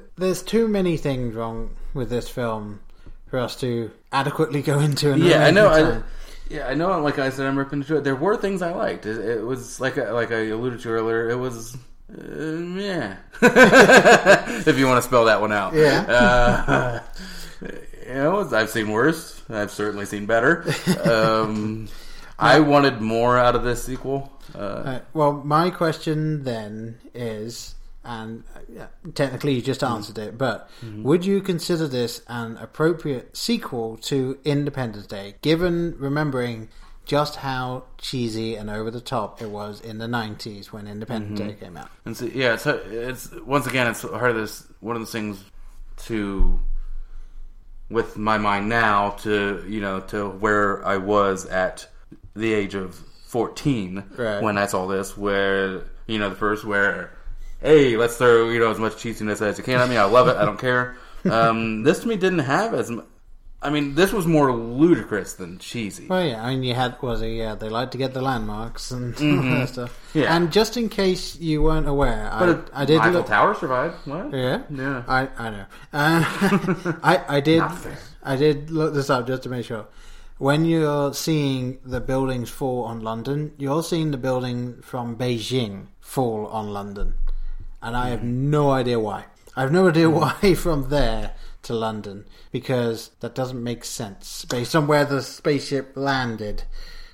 [0.17, 2.79] There's too many things wrong with this film
[3.27, 5.17] for us to adequately go into.
[5.17, 5.67] Yeah, I know.
[5.67, 6.01] I,
[6.49, 6.99] yeah, I know.
[7.01, 8.03] Like I said, I'm ripping into it.
[8.03, 9.05] There were things I liked.
[9.05, 11.29] It, it was like I- like I alluded to earlier.
[11.29, 11.75] It was.
[12.09, 12.21] Uh,
[12.79, 15.73] yeah, if you want to spell that one out.
[15.73, 16.01] Yeah.
[16.07, 16.99] Uh,
[18.07, 19.41] you know, I've seen worse.
[19.49, 20.63] I've certainly seen better.
[21.03, 21.89] Um,
[22.39, 24.31] I wanted more out of this sequel.
[24.55, 28.43] Uh, Uh, well, my question then is, and
[28.79, 30.69] uh, technically you just answered it, but
[31.03, 36.69] would you consider this an appropriate sequel to Independence Day, given remembering
[37.05, 41.53] just how cheesy and over the top it was in the '90s when Independence Day
[41.59, 41.89] came out?
[42.05, 45.43] And so, yeah, so it's once again, it's part of this one of the things
[46.07, 46.59] to
[47.89, 51.87] with my mind now to you know to where I was at
[52.35, 54.41] the age of fourteen Right.
[54.41, 57.11] when I saw this, where you know the first where
[57.61, 59.97] hey, let's throw you know as much cheesiness as you can at me.
[59.97, 60.35] I love it.
[60.37, 60.95] I don't care.
[61.25, 62.89] Um, this to me didn't have as.
[62.89, 63.01] mu-
[63.59, 66.07] I mean, this was more ludicrous than cheesy.
[66.07, 67.29] Well, yeah, I mean, you had was it?
[67.29, 69.89] Yeah, they like to get the landmarks and all that stuff.
[70.09, 70.19] Mm-hmm.
[70.19, 70.35] Yeah.
[70.35, 73.25] and just in case you weren't aware, I, it- I did Michael look.
[73.27, 73.95] Tower survived.
[74.05, 74.31] What?
[74.31, 75.03] Yeah, Yeah.
[75.07, 75.65] I I know.
[75.91, 77.63] Uh, I I did
[78.23, 79.87] I did look this up just to make sure.
[80.37, 86.45] When you're seeing the buildings fall on London, you're seeing the building from Beijing fall
[86.47, 87.15] on London,
[87.81, 88.49] and I have Hmm.
[88.51, 89.25] no idea why.
[89.55, 91.31] I have no idea why from there
[91.63, 96.63] to London because that doesn't make sense based on where the spaceship landed.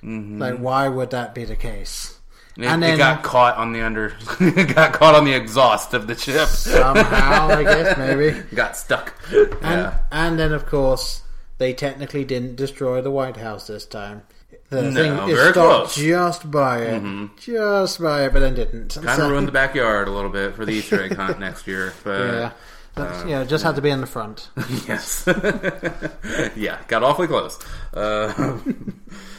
[0.05, 2.19] Like, why would that be the case?
[2.57, 6.15] It, it got caught on the under, it got caught on the exhaust of the
[6.15, 6.49] ship.
[6.49, 8.37] somehow, I guess maybe.
[8.53, 9.13] got stuck.
[9.31, 9.97] And, yeah.
[10.11, 11.21] and then, of course,
[11.63, 14.23] they technically didn't destroy the White House this time.
[14.69, 15.95] The No, thing very close.
[15.95, 16.09] Mm-hmm.
[16.09, 18.95] just by it, just by it, but then didn't.
[18.95, 21.65] Kind of So- ruined the backyard a little bit for the Easter egg hunt next
[21.65, 21.93] year.
[22.03, 22.51] But Yeah,
[22.95, 24.49] That's, yeah, just had to be in the front.
[24.87, 25.23] yes,
[26.57, 27.57] yeah, got awfully close.
[27.93, 28.59] Uh,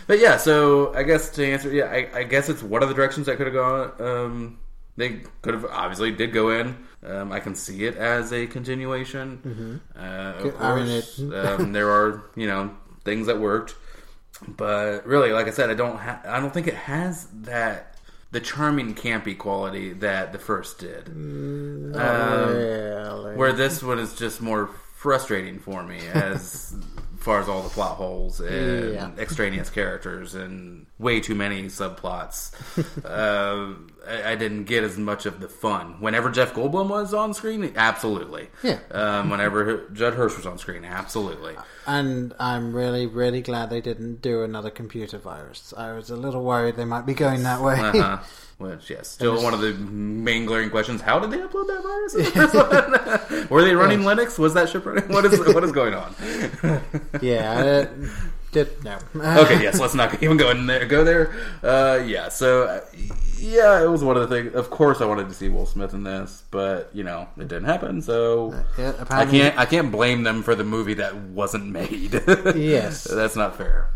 [0.07, 2.95] but yeah, so I guess to answer, yeah, I, I guess it's one of the
[2.95, 3.93] directions that could have gone.
[4.01, 4.59] Um,
[4.97, 6.75] they could have obviously did go in.
[7.05, 9.81] Um, I can see it as a continuation.
[9.97, 12.75] Uh, of course, it- um, there are you know
[13.05, 13.75] things that worked,
[14.49, 17.97] but really, like I said, I don't ha- I don't think it has that
[18.31, 21.09] the charming campy quality that the first did.
[21.09, 23.37] Um, really.
[23.37, 26.75] where this one is just more frustrating for me as
[27.25, 29.11] far as all the plot holes and Yeah.
[29.18, 32.53] extraneous characters and way too many subplots.
[33.05, 33.75] uh,
[34.07, 36.01] I, I didn't get as much of the fun.
[36.01, 38.49] Whenever Jeff Goldblum was on screen, absolutely.
[38.62, 38.79] Yeah.
[38.91, 41.57] Um, whenever Judd Hirsch was on screen, absolutely.
[41.87, 45.72] And I'm really, really glad they didn't do another computer virus.
[45.77, 47.75] I was a little worried they might be going that way.
[47.81, 48.18] Uh-huh.
[48.59, 52.15] Which, yes, still one of the main glaring questions: How did they upload that virus?
[52.15, 52.55] in the first
[53.41, 53.49] one?
[53.49, 54.39] Were they running Linux?
[54.39, 55.09] Was that ship running?
[55.09, 56.15] What is what is going on?
[57.21, 58.09] yeah, I
[58.53, 58.97] did no.
[59.43, 60.87] okay, yes, let's not even go in there.
[60.87, 61.35] Go there.
[61.65, 62.81] Uh, yeah, so uh,
[63.39, 64.55] yeah, it was one of the things.
[64.55, 67.65] Of course, I wanted to see Will Smith in this, but you know, it didn't
[67.65, 68.01] happen.
[68.03, 69.59] So Yeah, I can't.
[69.59, 72.23] I can't blame them for the movie that wasn't made.
[72.55, 73.05] Yes.
[73.05, 73.91] that's not fair.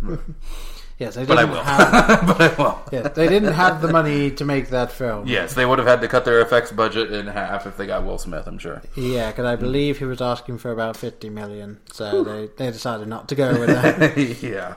[0.98, 1.62] Yes, they But I didn't will.
[1.62, 2.26] have.
[2.26, 2.78] but I will.
[2.90, 5.28] Yeah, they didn't have the money to make that film.
[5.28, 8.04] Yes, they would have had to cut their effects budget in half if they got
[8.04, 8.48] Will Smith.
[8.48, 8.82] I'm sure.
[8.96, 13.06] Yeah, because I believe he was asking for about fifty million, so they, they decided
[13.06, 14.42] not to go with that.
[14.42, 14.74] yeah,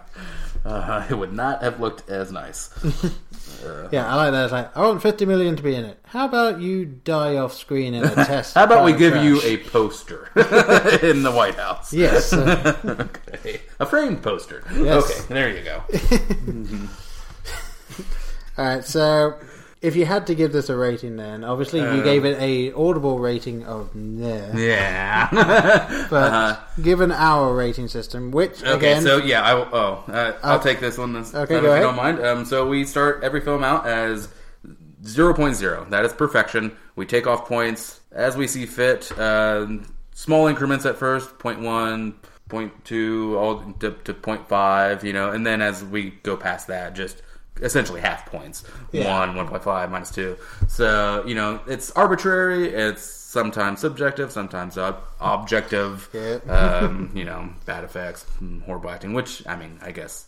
[0.66, 2.70] uh, it would not have looked as nice.
[3.92, 4.44] yeah, I like that.
[4.46, 6.00] It's like I want fifty million to be in it.
[6.06, 8.56] How about you die off screen in a test?
[8.56, 9.26] How about we give crash?
[9.26, 10.30] you a poster
[11.04, 11.94] in the White House?
[11.94, 12.34] Yes.
[12.34, 13.62] uh, okay.
[13.80, 14.64] A framed poster.
[14.76, 15.04] Yes.
[15.04, 15.84] Okay, there you go.
[18.58, 19.36] All right, so
[19.82, 22.72] if you had to give this a rating, then obviously you Uh, gave it a
[22.74, 24.56] audible rating of nah.
[24.56, 25.28] Yeah.
[26.10, 26.56] But Uh-huh.
[26.82, 30.64] given our rating system, which Okay, again, so yeah, I will, oh, uh, I'll Uh,
[30.64, 31.78] take this one this okay, go if ahead.
[31.78, 32.24] you don't mind.
[32.26, 34.28] Um, so we start every film out as
[35.04, 35.90] 0.0.
[35.90, 36.76] That is perfection.
[36.96, 39.12] We take off points as we see fit.
[39.20, 42.14] Um, small increments at first, 0.1,
[42.50, 47.22] 0.2, all to, to 0.5, you know, and then as we go past that, just
[47.62, 48.64] essentially half points.
[48.92, 49.08] Yeah.
[49.34, 50.38] 1, 1.5, minus 2.
[50.68, 56.40] So, you know, it's arbitrary, it's sometimes subjective, sometimes ob- objective Yeah.
[56.52, 58.26] um, you know, bad effects,
[58.66, 60.26] horrible acting, which I mean, I guess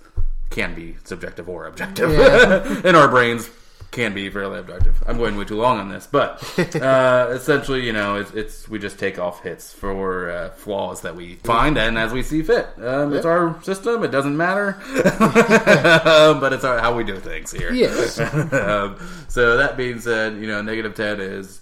[0.50, 2.12] can be subjective or objective.
[2.12, 2.82] Yeah.
[2.88, 3.50] In our brains,
[3.94, 5.02] can be fairly objective.
[5.06, 6.44] I'm going way too long on this, but
[6.76, 11.16] uh, essentially, you know, it's, it's we just take off hits for uh, flaws that
[11.16, 12.68] we find and as we see fit.
[12.82, 17.72] Um, It's our system; it doesn't matter, but it's our, how we do things here.
[17.72, 18.20] Yes.
[18.52, 18.98] um,
[19.30, 21.62] so that being said, you know, negative ten is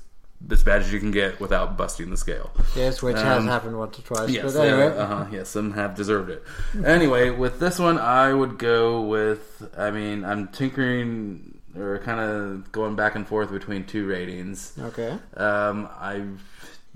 [0.49, 2.49] as bad as you can get without busting the scale.
[2.75, 4.29] yes, which has um, happened once or twice.
[4.29, 6.43] Yes, but anyway, uh, uh-huh, yes, some have deserved it.
[6.83, 9.69] Anyway, with this one, I would go with.
[9.77, 14.73] I mean, I'm tinkering or kind of going back and forth between two ratings.
[14.79, 16.23] okay, Um, I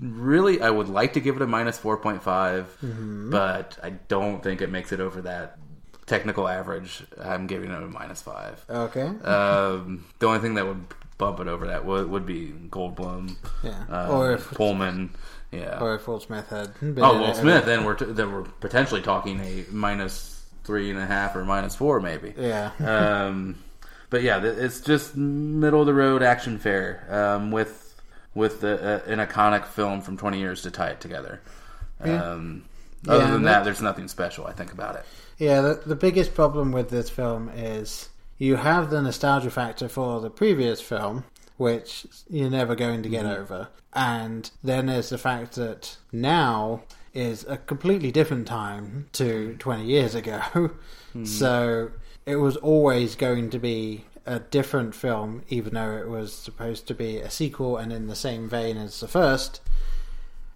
[0.00, 3.30] really, I would like to give it a minus four Mm-hmm.
[3.30, 5.58] but I don't think it makes it over that
[6.06, 7.02] technical average.
[7.20, 8.64] I'm giving it a minus five.
[8.68, 10.84] okay, Um, the only thing that would
[11.18, 15.10] bump it over that would, would be Goldblum, yeah, um, or if Pullman.
[15.50, 15.78] Yeah.
[15.80, 16.78] or if Will Smith had.
[16.80, 17.32] Been Oh, Will.
[17.34, 17.64] Smith.
[17.64, 21.74] Then we're t- then we're potentially talking a minus three and a half or minus
[21.74, 22.34] four, maybe.
[22.36, 23.54] Yeah, Um,
[24.10, 27.82] but yeah, it's just middle of the road action fare um, with
[28.34, 31.40] with the, uh, an iconic film from 20 years to tie it together.
[32.04, 32.22] Yeah.
[32.32, 32.64] Um,
[33.02, 34.46] Yeah, other than that, there's nothing special.
[34.46, 35.04] I think about it.
[35.38, 35.60] yeah.
[35.62, 40.28] The, the biggest problem with this film is you have the nostalgia factor for the
[40.30, 41.24] previous film,
[41.56, 43.40] which you're never going to get Mm-hmm.
[43.42, 46.82] over, and then there's the fact that now
[47.14, 50.40] is a completely different time to 20 years ago.
[51.14, 51.24] Hmm.
[51.24, 51.92] So
[52.26, 56.94] it was always going to be a different film, even though it was supposed to
[56.94, 59.60] be a sequel and in the same vein as the first.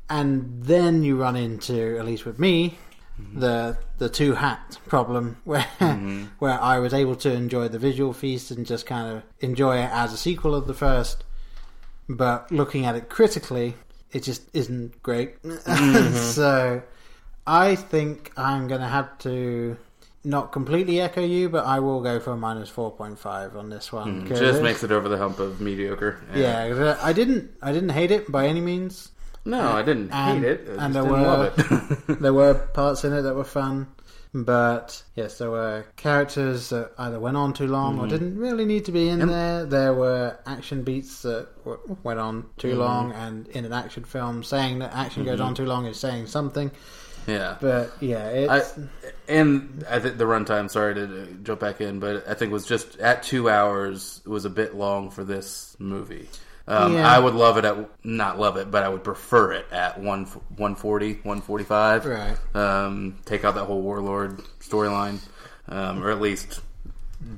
[0.08, 2.76] And then you run into, at least with me,
[3.18, 3.38] mm-hmm.
[3.38, 6.24] the the two hat problem, where mm-hmm.
[6.40, 9.90] where I was able to enjoy the visual feast and just kind of enjoy it
[9.92, 11.22] as a sequel of the first,
[12.08, 13.76] but looking at it critically,
[14.10, 15.40] it just isn't great.
[15.44, 16.16] Mm-hmm.
[16.16, 16.82] so
[17.46, 19.76] I think I'm going to have to
[20.24, 23.70] not completely echo you, but I will go for a minus four point five on
[23.70, 24.26] this one.
[24.26, 26.20] Mm, Just makes it over the hump of mediocre.
[26.34, 29.10] yeah, uh, I didn't I didn't hate it by any means.
[29.44, 30.78] No, I didn't And- hate it.
[30.78, 31.58] I and there were- love
[32.08, 32.18] it.
[32.20, 33.86] There were parts in it that were fun.
[34.32, 38.04] But yes, there were characters that either went on too long Mm-hmm.
[38.04, 39.66] or didn't really need to be in there.
[39.66, 42.78] There were action beats that w- went on too Mm-hmm.
[42.78, 46.26] long, and in an action film, saying that action goes on too long is saying
[46.26, 46.70] something.
[47.26, 47.56] Yeah.
[47.60, 48.62] But yeah, I,
[49.28, 50.70] and I think the runtime.
[50.70, 54.50] Sorry to jump back in, but I think was just at two hours was a
[54.50, 56.28] bit long for this movie.
[56.66, 57.08] Um, Yeah.
[57.08, 60.24] I would love it at not love it, but I would prefer it at one
[60.26, 62.06] 140, 145.
[62.06, 62.36] Right.
[62.54, 65.18] Um, take out that whole warlord storyline,
[65.68, 66.60] um, or at least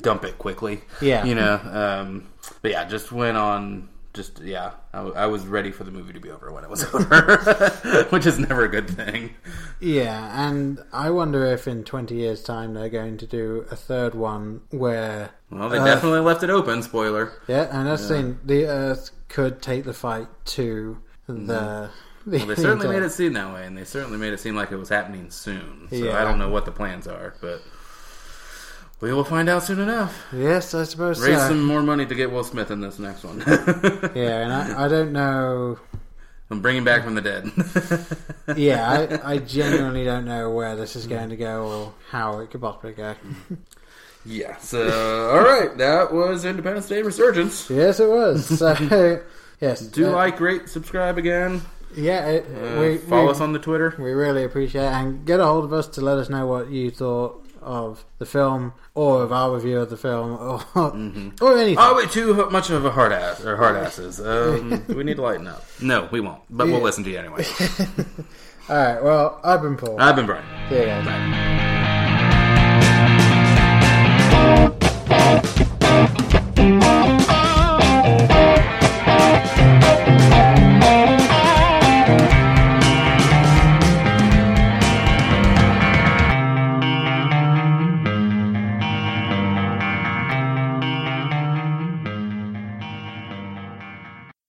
[0.00, 0.80] dump it quickly.
[1.00, 1.24] Yeah.
[1.24, 1.54] you know.
[1.54, 2.28] Um,
[2.60, 3.88] but yeah, just went on.
[4.14, 8.06] Just yeah, I was ready for the movie to be over when it was over,
[8.10, 9.34] which is never a good thing.
[9.80, 14.14] yeah, and I wonder if in twenty years' time they're going to do a third
[14.14, 16.82] one where Well, they Uh, definitely left it open.
[16.82, 17.32] Spoiler.
[17.48, 21.32] Yeah, and that's saying the Earth could take the fight to the.
[21.34, 21.90] the
[22.24, 22.36] Mm-hmm.
[22.36, 24.70] Well, they certainly made it seem that way, and they certainly made it seem like
[24.70, 25.88] it was happening soon.
[25.90, 26.20] So Yeah.
[26.20, 27.60] I don't know what the plans are, but
[29.02, 30.26] we will find out soon enough.
[30.32, 31.48] Yes, I suppose Raise so.
[31.48, 33.40] some more money to get Will Smith in this next one.
[34.14, 35.78] Yeah, and I, I don't know.
[36.50, 37.50] I'm bringing back from the dead.
[38.56, 42.50] Yeah, I, I genuinely don't know where this is going to go or how it
[42.50, 43.14] could possibly go.
[44.24, 44.56] yeah.
[44.58, 47.68] So all right, that was Independence Day Resurgence.
[47.70, 48.46] yes, it was.
[48.58, 49.22] So,
[49.60, 49.80] yes.
[49.80, 51.62] Do uh, like, rate, subscribe again.
[51.96, 53.94] Yeah, it, Uh, we, follow we, us on the Twitter.
[53.98, 54.92] we really appreciate it.
[54.92, 58.26] And get a hold of us to let us know what you thought of the
[58.26, 61.44] film or of our review of the film or, mm-hmm.
[61.44, 61.78] or anything.
[61.78, 64.20] Are we too much of a hard ass or hard asses?
[64.20, 65.64] Um, we need to lighten up.
[65.80, 66.42] No, we won't.
[66.50, 66.74] But yeah.
[66.74, 67.44] we'll listen to you anyway.
[68.68, 69.02] All right.
[69.02, 70.00] Well, I've been Paul.
[70.00, 70.44] I've been Brian.
[70.68, 71.04] See you guys.
[74.32, 74.68] Bye.